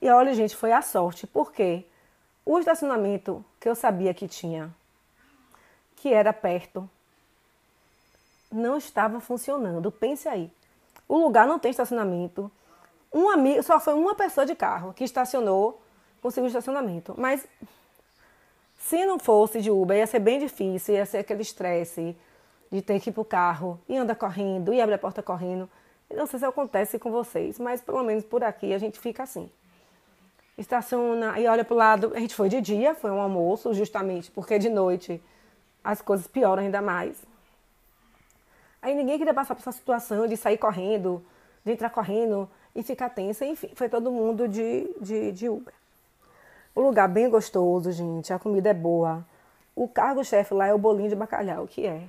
E 0.00 0.08
olha, 0.08 0.32
gente, 0.34 0.54
foi 0.54 0.72
a 0.72 0.82
sorte. 0.82 1.26
Por 1.26 1.52
quê? 1.52 1.84
O 2.44 2.58
estacionamento 2.58 3.44
que 3.60 3.68
eu 3.68 3.74
sabia 3.74 4.14
que 4.14 4.26
tinha, 4.26 4.74
que 5.96 6.12
era 6.12 6.32
perto, 6.32 6.88
não 8.50 8.78
estava 8.78 9.20
funcionando. 9.20 9.90
Pense 9.90 10.28
aí. 10.28 10.50
O 11.08 11.18
lugar 11.18 11.46
não 11.46 11.58
tem 11.58 11.70
estacionamento. 11.70 12.50
Um 13.12 13.28
amigo, 13.30 13.62
só 13.62 13.80
foi 13.80 13.94
uma 13.94 14.14
pessoa 14.14 14.46
de 14.46 14.54
carro 14.54 14.92
que 14.92 15.04
estacionou, 15.04 15.82
conseguiu 16.20 16.48
estacionamento. 16.48 17.14
Mas 17.16 17.46
se 18.78 19.04
não 19.04 19.18
fosse 19.18 19.60
de 19.60 19.70
Uber, 19.70 19.96
ia 19.96 20.06
ser 20.06 20.18
bem 20.18 20.38
difícil, 20.38 20.94
ia 20.94 21.06
ser 21.06 21.18
aquele 21.18 21.42
estresse 21.42 22.16
de 22.70 22.82
ter 22.82 23.00
que 23.00 23.10
ir 23.10 23.12
pro 23.12 23.24
carro 23.24 23.80
e 23.88 23.96
andar 23.96 24.14
correndo 24.14 24.72
e 24.72 24.80
abrir 24.80 24.94
a 24.94 24.98
porta 24.98 25.22
correndo. 25.22 25.68
Não 26.14 26.26
sei 26.26 26.38
se 26.38 26.44
acontece 26.44 26.98
com 26.98 27.10
vocês, 27.10 27.58
mas 27.58 27.80
pelo 27.80 28.02
menos 28.02 28.24
por 28.24 28.42
aqui 28.42 28.72
a 28.72 28.78
gente 28.78 28.98
fica 28.98 29.22
assim. 29.22 29.50
Estaciona 30.58 31.38
e 31.38 31.46
olha 31.46 31.64
pro 31.64 31.76
lado. 31.76 32.12
A 32.14 32.18
gente 32.18 32.34
foi 32.34 32.48
de 32.48 32.60
dia, 32.60 32.94
foi 32.94 33.10
um 33.10 33.20
almoço, 33.20 33.72
justamente 33.72 34.30
porque 34.30 34.58
de 34.58 34.68
noite 34.68 35.22
as 35.82 36.02
coisas 36.02 36.26
pioram 36.26 36.62
ainda 36.64 36.82
mais. 36.82 37.24
Aí 38.82 38.94
ninguém 38.94 39.16
queria 39.16 39.32
passar 39.32 39.54
por 39.54 39.60
essa 39.60 39.72
situação 39.72 40.26
de 40.26 40.36
sair 40.36 40.58
correndo, 40.58 41.24
de 41.64 41.72
entrar 41.72 41.90
correndo 41.90 42.50
e 42.74 42.82
ficar 42.82 43.08
tensa. 43.10 43.46
Enfim, 43.46 43.70
foi 43.74 43.88
todo 43.88 44.10
mundo 44.10 44.48
de, 44.48 44.92
de, 45.00 45.32
de 45.32 45.48
Uber. 45.48 45.74
O 46.74 46.80
lugar 46.80 47.08
bem 47.08 47.28
gostoso, 47.30 47.90
gente. 47.90 48.32
A 48.32 48.38
comida 48.38 48.70
é 48.70 48.74
boa. 48.74 49.24
O 49.74 49.88
cargo-chefe 49.88 50.54
lá 50.54 50.66
é 50.66 50.74
o 50.74 50.78
bolinho 50.78 51.08
de 51.08 51.16
bacalhau, 51.16 51.66
que 51.66 51.86
é 51.86 52.02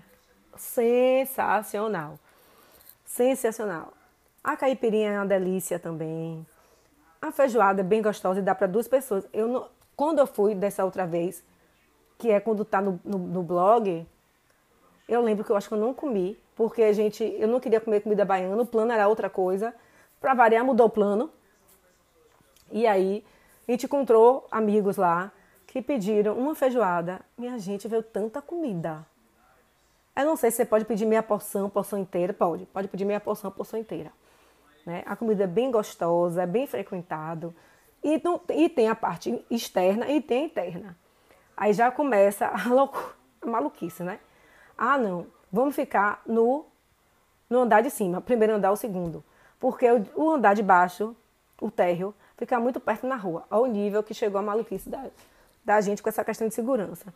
sensacional. 0.57 2.19
Sensacional. 3.05 3.93
A 4.43 4.55
caipirinha 4.55 5.11
é 5.11 5.19
uma 5.19 5.25
delícia 5.25 5.79
também. 5.79 6.45
A 7.21 7.31
feijoada 7.31 7.81
é 7.81 7.83
bem 7.83 8.01
gostosa 8.01 8.39
e 8.39 8.43
dá 8.43 8.55
para 8.55 8.67
duas 8.67 8.87
pessoas. 8.87 9.27
Eu 9.33 9.47
não, 9.47 9.67
quando 9.95 10.19
eu 10.19 10.27
fui 10.27 10.55
dessa 10.55 10.85
outra 10.85 11.05
vez, 11.05 11.43
que 12.17 12.29
é 12.29 12.39
quando 12.39 12.63
tá 12.63 12.81
no, 12.81 12.99
no, 13.03 13.17
no 13.17 13.43
blog, 13.43 14.07
eu 15.07 15.21
lembro 15.21 15.43
que 15.43 15.51
eu 15.51 15.55
acho 15.55 15.67
que 15.67 15.73
eu 15.73 15.79
não 15.79 15.93
comi, 15.93 16.39
porque 16.55 16.83
a 16.83 16.93
gente, 16.93 17.23
eu 17.23 17.47
não 17.47 17.59
queria 17.59 17.81
comer 17.81 18.01
comida 18.01 18.23
baiana, 18.23 18.61
o 18.61 18.65
plano 18.65 18.91
era 18.91 19.07
outra 19.07 19.29
coisa. 19.29 19.73
Para 20.19 20.33
variar, 20.33 20.63
mudou 20.63 20.87
o 20.87 20.89
plano. 20.89 21.29
E 22.71 22.85
aí, 22.85 23.25
a 23.67 23.71
gente 23.71 23.85
encontrou 23.85 24.47
amigos 24.51 24.97
lá 24.97 25.31
que 25.65 25.81
pediram 25.81 26.37
uma 26.37 26.55
feijoada. 26.55 27.21
Minha 27.37 27.57
gente, 27.57 27.87
veio 27.87 28.03
tanta 28.03 28.41
comida. 28.41 29.05
Eu 30.15 30.25
não 30.25 30.35
sei 30.35 30.51
se 30.51 30.57
você 30.57 30.65
pode 30.65 30.85
pedir 30.85 31.05
meia 31.05 31.23
porção, 31.23 31.69
porção 31.69 31.97
inteira. 31.97 32.33
Pode, 32.33 32.65
pode 32.65 32.87
pedir 32.87 33.05
meia 33.05 33.19
porção, 33.19 33.49
porção 33.51 33.79
inteira. 33.79 34.11
Né? 34.85 35.03
A 35.05 35.15
comida 35.15 35.43
é 35.43 35.47
bem 35.47 35.71
gostosa, 35.71 36.43
é 36.43 36.47
bem 36.47 36.65
frequentado. 36.67 37.53
E, 38.03 38.21
não, 38.23 38.39
e 38.49 38.69
tem 38.69 38.87
a 38.87 38.95
parte 38.95 39.43
externa 39.49 40.09
e 40.09 40.21
tem 40.21 40.43
a 40.43 40.45
interna. 40.45 40.97
Aí 41.55 41.73
já 41.73 41.91
começa 41.91 42.47
a, 42.47 42.67
loucura, 42.73 43.13
a 43.41 43.47
maluquice, 43.47 44.03
né? 44.03 44.19
Ah, 44.77 44.97
não, 44.97 45.27
vamos 45.51 45.75
ficar 45.75 46.21
no, 46.25 46.65
no 47.49 47.59
andar 47.59 47.81
de 47.81 47.89
cima, 47.89 48.21
primeiro 48.21 48.53
andar 48.53 48.69
ou 48.69 48.77
segundo. 48.77 49.23
Porque 49.59 49.89
o, 49.91 50.05
o 50.15 50.31
andar 50.31 50.53
de 50.53 50.63
baixo, 50.63 51.15
o 51.61 51.69
térreo, 51.69 52.15
fica 52.37 52.57
muito 52.59 52.79
perto 52.79 53.05
na 53.05 53.17
rua, 53.17 53.43
ao 53.49 53.65
nível 53.65 54.01
que 54.01 54.13
chegou 54.13 54.39
a 54.39 54.41
maluquice 54.41 54.89
da, 54.89 55.07
da 55.65 55.81
gente 55.81 56.01
com 56.01 56.07
essa 56.07 56.23
questão 56.23 56.47
de 56.47 56.53
segurança. 56.53 57.13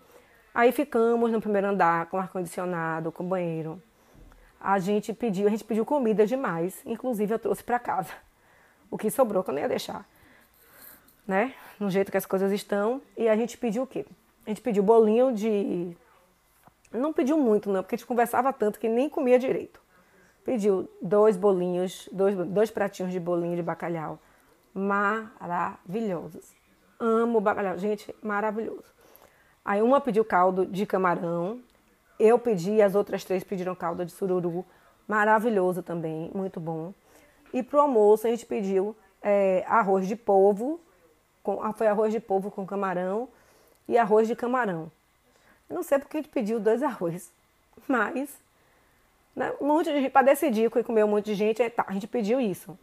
Aí 0.53 0.71
ficamos 0.71 1.31
no 1.31 1.41
primeiro 1.41 1.67
andar 1.67 2.05
com 2.07 2.17
ar-condicionado, 2.17 3.11
com 3.11 3.23
banheiro. 3.23 3.81
A 4.63 4.79
gente 4.79 5.13
pediu, 5.13 5.45
a 5.45 5.49
gente 5.49 5.65
pediu 5.65 5.85
comida 5.85 6.25
demais, 6.25 6.81
inclusive 6.85 7.33
eu 7.33 7.37
trouxe 7.37 7.61
para 7.61 7.77
casa. 7.77 8.13
O 8.89 8.97
que 8.97 9.11
sobrou 9.11 9.43
que 9.43 9.49
eu 9.49 9.53
não 9.53 9.61
ia 9.61 9.67
deixar. 9.67 10.07
Né? 11.27 11.53
No 11.77 11.91
jeito 11.91 12.09
que 12.09 12.15
as 12.15 12.25
coisas 12.25 12.49
estão. 12.49 13.01
E 13.17 13.27
a 13.27 13.35
gente 13.35 13.57
pediu 13.57 13.83
o 13.83 13.87
quê? 13.87 14.05
A 14.45 14.49
gente 14.49 14.61
pediu 14.61 14.81
bolinho 14.81 15.33
de. 15.33 15.97
Não 16.93 17.11
pediu 17.11 17.37
muito, 17.37 17.69
não, 17.69 17.83
porque 17.83 17.95
a 17.95 17.97
gente 17.97 18.07
conversava 18.07 18.53
tanto 18.53 18.79
que 18.79 18.87
nem 18.87 19.09
comia 19.09 19.37
direito. 19.37 19.81
Pediu 20.45 20.89
dois 21.01 21.35
bolinhos, 21.35 22.07
dois, 22.09 22.33
dois 22.47 22.71
pratinhos 22.71 23.11
de 23.11 23.19
bolinho 23.19 23.57
de 23.57 23.63
bacalhau. 23.63 24.17
Maravilhosos. 24.73 26.53
Amo 26.97 27.41
bacalhau. 27.41 27.77
Gente, 27.77 28.15
maravilhoso. 28.21 28.93
Aí 29.65 29.81
uma 29.81 29.99
pediu 29.99 30.23
caldo 30.23 30.65
de 30.65 30.85
camarão, 30.85 31.61
eu 32.19 32.37
pedi, 32.37 32.81
as 32.81 32.95
outras 32.95 33.23
três 33.23 33.43
pediram 33.43 33.75
caldo 33.75 34.05
de 34.05 34.11
sururu, 34.11 34.65
maravilhoso 35.07 35.81
também, 35.81 36.31
muito 36.33 36.59
bom. 36.59 36.93
E 37.53 37.61
pro 37.61 37.81
almoço 37.81 38.27
a 38.27 38.29
gente 38.29 38.45
pediu 38.45 38.95
é, 39.21 39.63
arroz 39.67 40.07
de 40.07 40.15
polvo, 40.15 40.79
com, 41.41 41.61
ah, 41.61 41.73
foi 41.73 41.87
arroz 41.87 42.11
de 42.13 42.19
polvo 42.19 42.49
com 42.49 42.65
camarão 42.65 43.27
e 43.87 43.97
arroz 43.97 44.27
de 44.27 44.35
camarão. 44.35 44.91
Não 45.69 45.83
sei 45.83 45.99
porque 45.99 46.17
a 46.17 46.21
gente 46.21 46.31
pediu 46.31 46.59
dois 46.59 46.81
arroz, 46.83 47.31
mas 47.87 48.29
né, 49.35 49.51
um 49.59 49.67
monte 49.67 49.91
de 49.91 50.01
gente, 50.01 50.11
para 50.11 50.25
decidir 50.25 50.69
que 50.71 50.83
comeu 50.83 51.05
um 51.05 51.09
monte 51.09 51.25
de 51.25 51.35
gente, 51.35 51.67
tá, 51.69 51.85
a 51.87 51.93
gente 51.93 52.07
pediu 52.07 52.39
isso. 52.39 52.77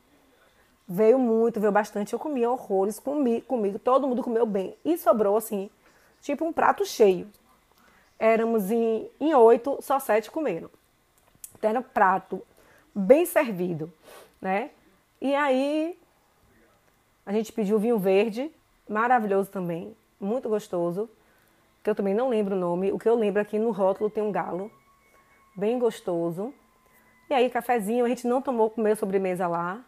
Veio 0.86 1.18
muito, 1.18 1.60
veio 1.60 1.72
bastante, 1.72 2.12
eu 2.12 2.18
comia 2.18 2.50
horrores, 2.50 2.98
comi, 2.98 3.40
comigo, 3.42 3.78
todo 3.78 4.08
mundo 4.08 4.22
comeu 4.22 4.44
bem. 4.44 4.76
E 4.84 4.98
sobrou 4.98 5.36
assim, 5.36 5.70
tipo 6.20 6.44
um 6.44 6.52
prato 6.52 6.84
cheio. 6.84 7.28
Éramos 8.20 8.70
em, 8.70 9.10
em 9.18 9.34
oito, 9.34 9.78
só 9.80 9.98
sete 9.98 10.30
comeram. 10.30 10.70
Então, 11.56 11.70
era 11.70 11.80
um 11.80 11.82
prato 11.82 12.42
bem 12.94 13.24
servido, 13.24 13.90
né? 14.40 14.70
E 15.20 15.34
aí 15.34 15.98
a 17.24 17.32
gente 17.32 17.50
pediu 17.50 17.78
vinho 17.78 17.98
verde, 17.98 18.50
maravilhoso 18.88 19.50
também, 19.50 19.96
muito 20.20 20.48
gostoso, 20.50 21.08
que 21.82 21.88
eu 21.88 21.94
também 21.94 22.12
não 22.12 22.28
lembro 22.28 22.54
o 22.54 22.58
nome. 22.58 22.92
O 22.92 22.98
que 22.98 23.08
eu 23.08 23.14
lembro 23.14 23.40
aqui 23.40 23.58
no 23.58 23.70
rótulo 23.70 24.10
tem 24.10 24.22
um 24.22 24.30
galo, 24.30 24.70
bem 25.56 25.78
gostoso. 25.78 26.52
E 27.30 27.34
aí, 27.34 27.48
cafezinho, 27.48 28.04
a 28.04 28.08
gente 28.08 28.26
não 28.26 28.42
tomou 28.42 28.68
comer 28.68 28.96
sobremesa 28.96 29.46
lá. 29.46 29.80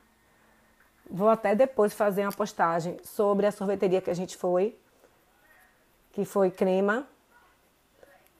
Vou 1.11 1.29
até 1.29 1.55
depois 1.55 1.92
fazer 1.92 2.23
uma 2.23 2.33
postagem 2.33 2.97
sobre 3.03 3.45
a 3.45 3.53
sorveteria 3.53 4.01
que 4.01 4.09
a 4.11 4.14
gente 4.14 4.37
foi, 4.37 4.75
que 6.12 6.25
foi 6.25 6.51
crema, 6.51 7.07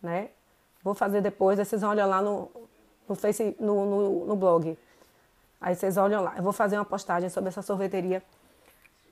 né? 0.03 0.31
Vou 0.83 0.95
fazer 0.95 1.21
depois, 1.21 1.59
aí 1.59 1.65
vocês 1.65 1.81
vão 1.81 1.91
olhar 1.91 2.07
lá 2.07 2.21
no, 2.21 2.51
no, 3.09 3.15
face, 3.15 3.57
no, 3.61 3.87
no, 3.87 4.27
no 4.27 4.37
blog. 4.37 4.77
Aí 5.61 5.77
vocês 5.77 5.97
olham 5.97 6.23
lá. 6.23 6.35
Eu 6.37 6.43
vou 6.43 6.53
fazer 6.53 6.77
uma 6.77 6.85
postagem 6.85 7.29
sobre 7.29 7.49
essa 7.49 7.63
sorveteria. 7.63 8.23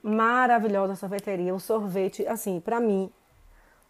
Maravilhosa 0.03 0.95
sorveteria. 0.95 1.55
O 1.55 1.59
sorvete, 1.59 2.27
assim, 2.27 2.59
para 2.59 2.79
mim, 2.79 3.09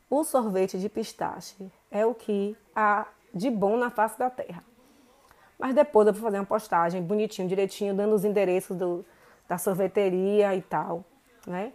o 0.10 0.24
sorvete 0.24 0.78
de 0.78 0.88
pistache 0.88 1.72
é 1.90 2.06
o 2.06 2.14
que 2.14 2.56
há 2.76 3.08
de 3.34 3.50
bom 3.50 3.78
na 3.78 3.90
face 3.90 4.20
da 4.20 4.30
terra. 4.30 4.64
Mas 5.58 5.74
depois 5.74 6.08
eu 6.08 6.14
vou 6.14 6.22
fazer 6.22 6.38
uma 6.38 6.46
postagem 6.46 7.02
bonitinho, 7.02 7.48
direitinho, 7.48 7.96
dando 7.96 8.14
os 8.14 8.26
endereços 8.26 8.78
do, 8.78 9.06
da 9.48 9.58
sorveteria 9.58 10.56
e 10.56 10.62
tal, 10.62 11.04
né? 11.48 11.72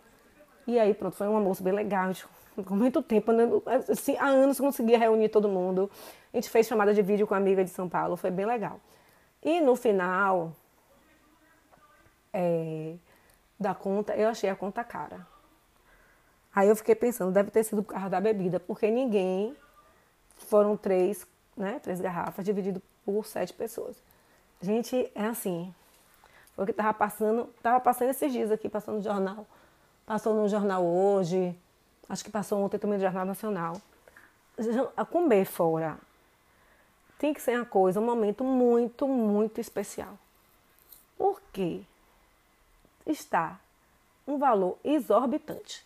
E 0.66 0.78
aí, 0.78 0.92
pronto, 0.92 1.16
foi 1.16 1.28
um 1.28 1.36
almoço 1.36 1.62
bem 1.62 1.72
legal. 1.72 2.04
A 2.04 2.06
gente 2.08 2.26
com 2.64 2.76
muito 2.76 3.02
tempo, 3.02 3.32
né? 3.32 3.44
assim, 3.90 4.16
há 4.18 4.26
anos 4.26 4.58
conseguia 4.58 4.98
reunir 4.98 5.28
todo 5.28 5.48
mundo. 5.48 5.90
A 6.32 6.36
gente 6.36 6.48
fez 6.48 6.66
chamada 6.66 6.94
de 6.94 7.02
vídeo 7.02 7.26
com 7.26 7.34
a 7.34 7.36
amiga 7.36 7.64
de 7.64 7.70
São 7.70 7.88
Paulo, 7.88 8.16
foi 8.16 8.30
bem 8.30 8.46
legal. 8.46 8.80
E 9.42 9.60
no 9.60 9.76
final 9.76 10.52
é, 12.32 12.94
da 13.58 13.74
conta, 13.74 14.14
eu 14.14 14.28
achei 14.28 14.50
a 14.50 14.56
conta 14.56 14.82
cara. 14.84 15.26
Aí 16.54 16.68
eu 16.68 16.76
fiquei 16.76 16.94
pensando, 16.94 17.32
deve 17.32 17.50
ter 17.50 17.64
sido 17.64 17.82
por 17.82 17.92
causa 17.92 18.08
da 18.08 18.20
bebida, 18.20 18.58
porque 18.58 18.90
ninguém, 18.90 19.54
foram 20.36 20.76
três, 20.76 21.26
né, 21.56 21.78
três 21.82 22.00
garrafas, 22.00 22.44
dividido 22.44 22.82
por 23.04 23.26
sete 23.26 23.52
pessoas. 23.52 23.96
Gente, 24.60 25.10
é 25.14 25.26
assim, 25.26 25.74
foi 26.54 26.64
o 26.64 26.66
que 26.66 26.72
tava 26.72 26.94
passando, 26.94 27.44
tava 27.62 27.78
passando 27.80 28.10
esses 28.10 28.32
dias 28.32 28.50
aqui, 28.50 28.68
passando 28.68 28.96
no 28.96 29.02
jornal, 29.02 29.46
passou 30.06 30.34
no 30.34 30.48
jornal 30.48 30.84
hoje, 30.84 31.54
acho 32.08 32.24
que 32.24 32.30
passou 32.30 32.62
ontem 32.62 32.78
também 32.78 32.98
no 32.98 33.04
Jornal 33.04 33.24
Nacional. 33.24 33.80
A 34.96 35.04
comer 35.04 35.44
fora 35.44 35.98
tem 37.18 37.32
que 37.32 37.40
ser 37.40 37.56
uma 37.56 37.64
coisa, 37.64 38.00
um 38.00 38.04
momento 38.04 38.44
muito, 38.44 39.06
muito 39.06 39.60
especial. 39.60 40.18
Por 41.16 41.40
quê? 41.52 41.80
Está 43.06 43.58
um 44.26 44.38
valor 44.38 44.78
exorbitante. 44.84 45.84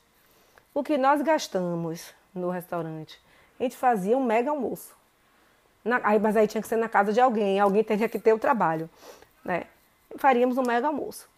O 0.72 0.83
que 0.83 0.96
nós 0.96 1.20
gastamos 1.22 2.14
no 2.35 2.50
restaurante, 2.50 3.20
a 3.59 3.62
gente 3.64 3.76
fazia 3.76 4.16
um 4.16 4.24
mega 4.24 4.50
almoço. 4.50 4.94
Na, 5.85 6.00
aí, 6.04 6.18
mas 6.18 6.37
aí 6.37 6.46
tinha 6.46 6.62
que 6.62 6.68
ser 6.68 6.76
na 6.76 6.88
casa 6.88 7.12
de 7.12 7.20
alguém, 7.20 7.59
alguém 7.59 7.83
teria 7.83 8.09
que 8.09 8.18
ter 8.18 8.33
o 8.33 8.38
trabalho, 8.38 8.88
né? 9.44 9.64
Faríamos 10.16 10.59
um 10.59 10.62
mega 10.62 10.87
almoço. 10.87 11.28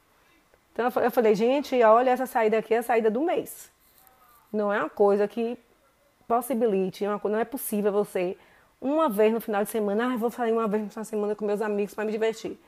Então 0.72 0.90
eu 1.02 1.10
falei, 1.10 1.34
gente, 1.34 1.80
olha, 1.82 2.10
essa 2.10 2.26
saída 2.26 2.58
aqui 2.58 2.74
é 2.74 2.78
a 2.78 2.82
saída 2.82 3.10
do 3.10 3.20
mês. 3.20 3.71
Não 4.52 4.72
é 4.72 4.78
uma 4.80 4.90
coisa 4.90 5.26
que 5.26 5.58
possibilite, 6.28 7.04
é 7.04 7.08
não 7.08 7.38
é 7.38 7.44
possível 7.44 7.90
você, 7.92 8.36
uma 8.80 9.08
vez 9.08 9.32
no 9.32 9.40
final 9.40 9.62
de 9.62 9.70
semana, 9.70 10.12
ah, 10.12 10.16
vou 10.16 10.30
sair 10.30 10.52
uma 10.52 10.66
vez 10.66 10.82
no 10.82 10.90
final 10.90 11.02
de 11.02 11.08
semana 11.08 11.34
com 11.36 11.44
meus 11.44 11.62
amigos 11.62 11.94
para 11.94 12.04
me 12.04 12.10
divertir. 12.10 12.58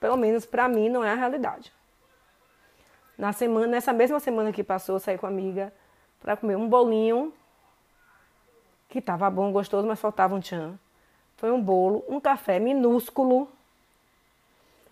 Pelo 0.00 0.16
menos 0.16 0.44
para 0.44 0.68
mim 0.68 0.88
não 0.88 1.04
é 1.04 1.12
a 1.12 1.14
realidade. 1.14 1.72
Na 3.16 3.32
semana, 3.32 3.66
nessa 3.66 3.92
mesma 3.92 4.18
semana 4.18 4.52
que 4.52 4.64
passou, 4.64 4.96
eu 4.96 5.00
saí 5.00 5.16
com 5.16 5.26
a 5.26 5.28
amiga 5.28 5.72
para 6.20 6.36
comer 6.36 6.56
um 6.56 6.68
bolinho 6.68 7.32
que 8.88 8.98
estava 8.98 9.30
bom, 9.30 9.52
gostoso, 9.52 9.86
mas 9.86 10.00
faltava 10.00 10.34
um 10.34 10.40
tchan. 10.40 10.78
Foi 11.36 11.52
um 11.52 11.62
bolo, 11.62 12.04
um 12.08 12.20
café 12.20 12.58
minúsculo 12.58 13.48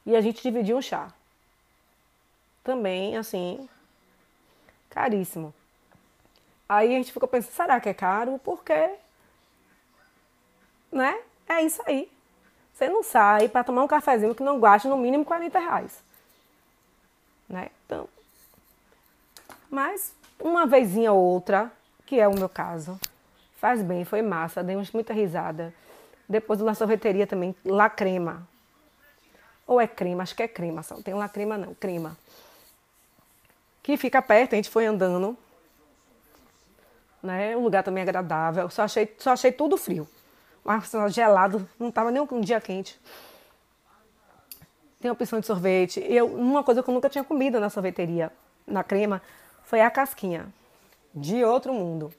e 0.07 0.15
a 0.15 0.21
gente 0.21 0.43
dividiu 0.43 0.77
um 0.77 0.83
chá. 0.83 1.13
Também, 2.63 3.17
assim, 3.17 3.69
caríssimo. 4.89 5.53
Aí 6.73 6.95
a 6.95 6.97
gente 6.97 7.13
ficou 7.13 7.29
pensando, 7.29 7.53
será 7.53 7.79
que 7.79 7.91
é 7.91 7.93
caro? 7.93 8.41
Porque, 8.43 8.95
né? 10.91 11.21
É 11.47 11.61
isso 11.61 11.83
aí. 11.85 12.11
Você 12.73 12.89
não 12.89 13.03
sai 13.03 13.47
para 13.47 13.63
tomar 13.63 13.85
um 13.85 13.87
cafezinho 13.87 14.35
que 14.35 14.43
não 14.43 14.59
gaste 14.59 14.89
no 14.89 14.97
mínimo 14.97 15.23
40 15.23 15.59
reais. 15.59 16.03
Né? 17.47 17.69
Então, 17.85 18.09
mas 19.69 20.15
uma 20.41 20.67
vezinha 20.67 21.13
ou 21.13 21.23
outra, 21.23 21.71
que 22.07 22.19
é 22.19 22.27
o 22.27 22.35
meu 22.35 22.49
caso, 22.49 22.99
faz 23.57 23.83
bem, 23.83 24.07
foi 24.07 24.23
massa, 24.23 24.65
demos 24.65 24.91
muita 24.93 25.13
risada. 25.13 25.75
Depois 26.27 26.59
da 26.59 26.75
sorveteria 26.75 27.27
também, 27.27 27.55
lá 27.67 27.91
crema. 27.91 28.49
Ou 29.67 29.79
é 29.79 29.87
crema, 29.87 30.23
acho 30.23 30.35
que 30.35 30.43
é 30.43 30.49
crema, 30.49 30.83
só 30.83 30.95
tem 31.03 31.13
lá 31.13 31.29
crema 31.29 31.59
não, 31.59 31.75
crema. 31.75 32.17
Que 33.83 33.99
fica 33.99 34.23
perto, 34.23 34.55
a 34.55 34.57
gente 34.57 34.71
foi 34.71 34.87
andando 34.87 35.37
né? 37.23 37.57
O 37.57 37.61
lugar 37.61 37.83
também 37.83 38.03
é 38.03 38.05
agradável. 38.05 38.69
Só 38.71 38.83
achei, 38.83 39.15
só 39.19 39.33
achei 39.33 39.53
tudo 39.53 39.77
frio. 39.77 40.09
Mas 40.65 40.91
gelado, 41.09 41.69
não 41.79 41.89
estava 41.89 42.11
nem 42.11 42.23
um 42.23 42.41
dia 42.41 42.61
quente. 42.61 43.01
Tem 45.01 45.11
opção 45.11 45.41
de 45.41 45.47
sorvete. 45.47 46.01
Eu, 46.09 46.27
uma 46.27 46.63
coisa 46.63 46.83
que 46.83 46.89
eu 46.89 46.95
nunca 46.95 47.09
tinha 47.09 47.25
comido 47.25 47.59
na 47.59 47.69
sorveteria, 47.69 48.33
na 48.67 48.85
crema, 48.85 49.21
foi 49.65 49.81
a 49.81 49.91
casquinha. 49.91 50.47
De 51.15 51.45
outro 51.45 51.75
mundo. 51.75 52.13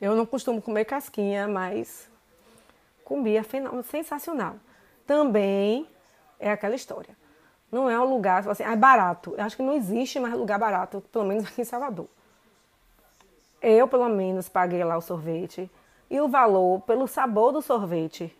Eu 0.00 0.14
não 0.14 0.26
costumo 0.26 0.60
comer 0.60 0.84
casquinha, 0.84 1.48
mas 1.48 2.08
comia 3.02 3.42
sensacional. 3.84 4.56
Também 5.06 5.88
é 6.38 6.50
aquela 6.50 6.74
história. 6.74 7.16
Não 7.72 7.88
é 7.88 7.98
um 7.98 8.04
lugar, 8.04 8.46
assim, 8.48 8.62
é 8.62 8.76
barato. 8.76 9.34
Eu 9.36 9.44
acho 9.44 9.56
que 9.56 9.62
não 9.62 9.72
existe 9.72 10.20
mais 10.20 10.34
lugar 10.34 10.58
barato, 10.58 11.00
pelo 11.10 11.24
menos 11.24 11.46
aqui 11.46 11.62
em 11.62 11.64
Salvador. 11.64 12.08
Eu, 13.68 13.88
pelo 13.88 14.08
menos, 14.08 14.48
paguei 14.48 14.84
lá 14.84 14.96
o 14.96 15.00
sorvete. 15.00 15.68
E 16.08 16.20
o 16.20 16.28
valor, 16.28 16.82
pelo 16.82 17.08
sabor 17.08 17.50
do 17.50 17.60
sorvete, 17.60 18.32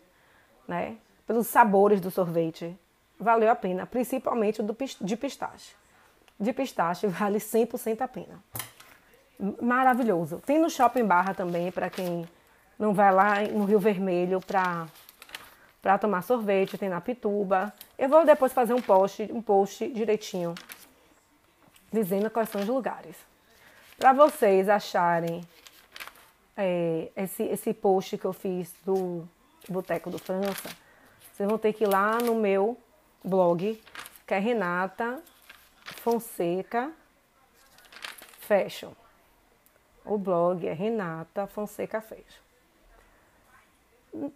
né? 0.68 0.99
Pelos 1.27 1.49
sabores 1.49 2.01
do 2.01 2.12
sorvete, 2.12 2.79
valeu 3.18 3.51
a 3.51 3.57
pena. 3.57 3.85
Principalmente 3.85 4.61
o 4.61 4.62
do, 4.62 4.77
de 5.01 5.16
pistache. 5.16 5.74
De 6.39 6.53
pistache 6.53 7.09
vale 7.09 7.39
100% 7.39 8.03
a 8.03 8.07
pena. 8.07 8.41
Maravilhoso. 9.61 10.41
Tem 10.47 10.61
no 10.61 10.70
Shopping 10.70 11.05
Barra 11.05 11.35
também, 11.35 11.72
para 11.72 11.91
quem 11.91 12.24
não 12.79 12.95
vai 12.95 13.12
lá 13.12 13.41
no 13.41 13.64
Rio 13.64 13.81
Vermelho 13.81 14.41
para 14.41 14.87
para 15.83 15.99
tomar 15.99 16.22
sorvete, 16.22 16.79
tem 16.79 16.89
na 16.89 17.01
Pituba. 17.01 17.72
Eu 17.97 18.09
vou 18.09 18.24
depois 18.24 18.53
fazer 18.53 18.74
um 18.74 18.83
post, 18.83 19.29
um 19.33 19.41
post 19.43 19.89
direitinho 19.89 20.55
dizendo 21.93 22.29
quais 22.31 22.49
são 22.49 22.61
os 22.61 22.66
lugares. 22.66 23.16
Para 23.99 24.13
vocês 24.13 24.69
acharem 24.69 25.41
é, 26.55 27.11
esse, 27.17 27.43
esse 27.45 27.73
post 27.73 28.19
que 28.19 28.27
eu 28.27 28.33
fiz 28.33 28.75
do 28.85 29.27
Boteco 29.69 30.11
do 30.11 30.19
França, 30.19 30.69
vocês 31.33 31.49
vão 31.49 31.57
ter 31.57 31.73
que 31.73 31.85
ir 31.85 31.87
lá 31.87 32.19
no 32.19 32.35
meu 32.35 32.77
blog, 33.25 33.83
que 34.27 34.35
é 34.35 34.39
Renata 34.39 35.23
Fonseca 36.03 36.93
Fashion. 38.41 38.93
O 40.05 40.19
blog 40.19 40.67
é 40.69 40.75
Renata 40.75 41.47
Fonseca 41.47 42.01
Fashion. 42.03 42.43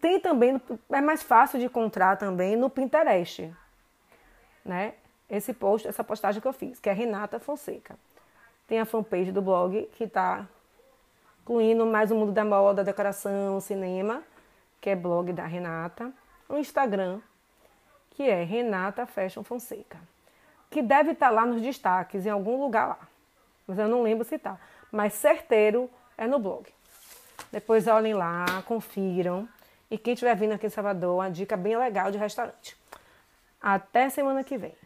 Tem 0.01 0.19
também, 0.21 0.61
é 0.91 1.01
mais 1.03 1.23
fácil 1.23 1.59
de 1.59 1.67
encontrar 1.67 2.17
também 2.17 2.57
no 2.57 2.71
Pinterest, 2.71 3.55
né? 4.65 4.95
Esse 5.29 5.53
post, 5.53 5.87
essa 5.87 6.03
postagem 6.03 6.41
que 6.41 6.49
eu 6.49 6.53
fiz, 6.53 6.81
que 6.81 6.89
é 6.89 6.93
Renata 6.93 7.39
Fonseca. 7.39 7.97
Tem 8.71 8.79
a 8.79 8.85
fanpage 8.85 9.33
do 9.33 9.43
blog 9.43 9.91
que 9.97 10.05
está 10.05 10.47
incluindo 11.43 11.85
mais 11.85 12.13
o 12.13 12.15
mundo 12.15 12.31
da 12.31 12.45
moda, 12.45 12.85
decoração, 12.85 13.61
cinema, 13.61 14.23
que 14.81 14.89
é 14.91 14.95
blog 14.95 15.33
da 15.33 15.45
Renata. 15.45 16.13
O 16.49 16.57
Instagram, 16.57 17.19
que 18.11 18.23
é 18.23 18.45
Renata 18.45 19.07
Fashion 19.07 19.43
Fonseca. 19.43 19.99
Que 20.71 20.83
deve 20.83 21.11
estar 21.11 21.31
tá 21.31 21.33
lá 21.33 21.45
nos 21.45 21.61
destaques, 21.61 22.25
em 22.25 22.31
algum 22.31 22.63
lugar 22.63 22.87
lá. 22.91 22.99
Mas 23.67 23.77
eu 23.77 23.89
não 23.89 24.05
lembro 24.05 24.25
se 24.25 24.37
está. 24.37 24.57
Mas 24.93 25.15
certeiro 25.15 25.91
é 26.17 26.29
no 26.29 26.39
blog. 26.39 26.73
Depois 27.51 27.89
olhem 27.89 28.15
lá, 28.15 28.63
confiram. 28.67 29.49
E 29.91 29.99
quem 29.99 30.15
estiver 30.15 30.37
vindo 30.37 30.53
aqui 30.53 30.69
em 30.69 30.71
Salvador, 30.71 31.17
uma 31.17 31.29
dica 31.29 31.57
bem 31.57 31.77
legal 31.77 32.13
de 32.13 32.19
restaurante. 32.19 32.77
Até 33.61 34.09
semana 34.11 34.45
que 34.45 34.57
vem. 34.57 34.80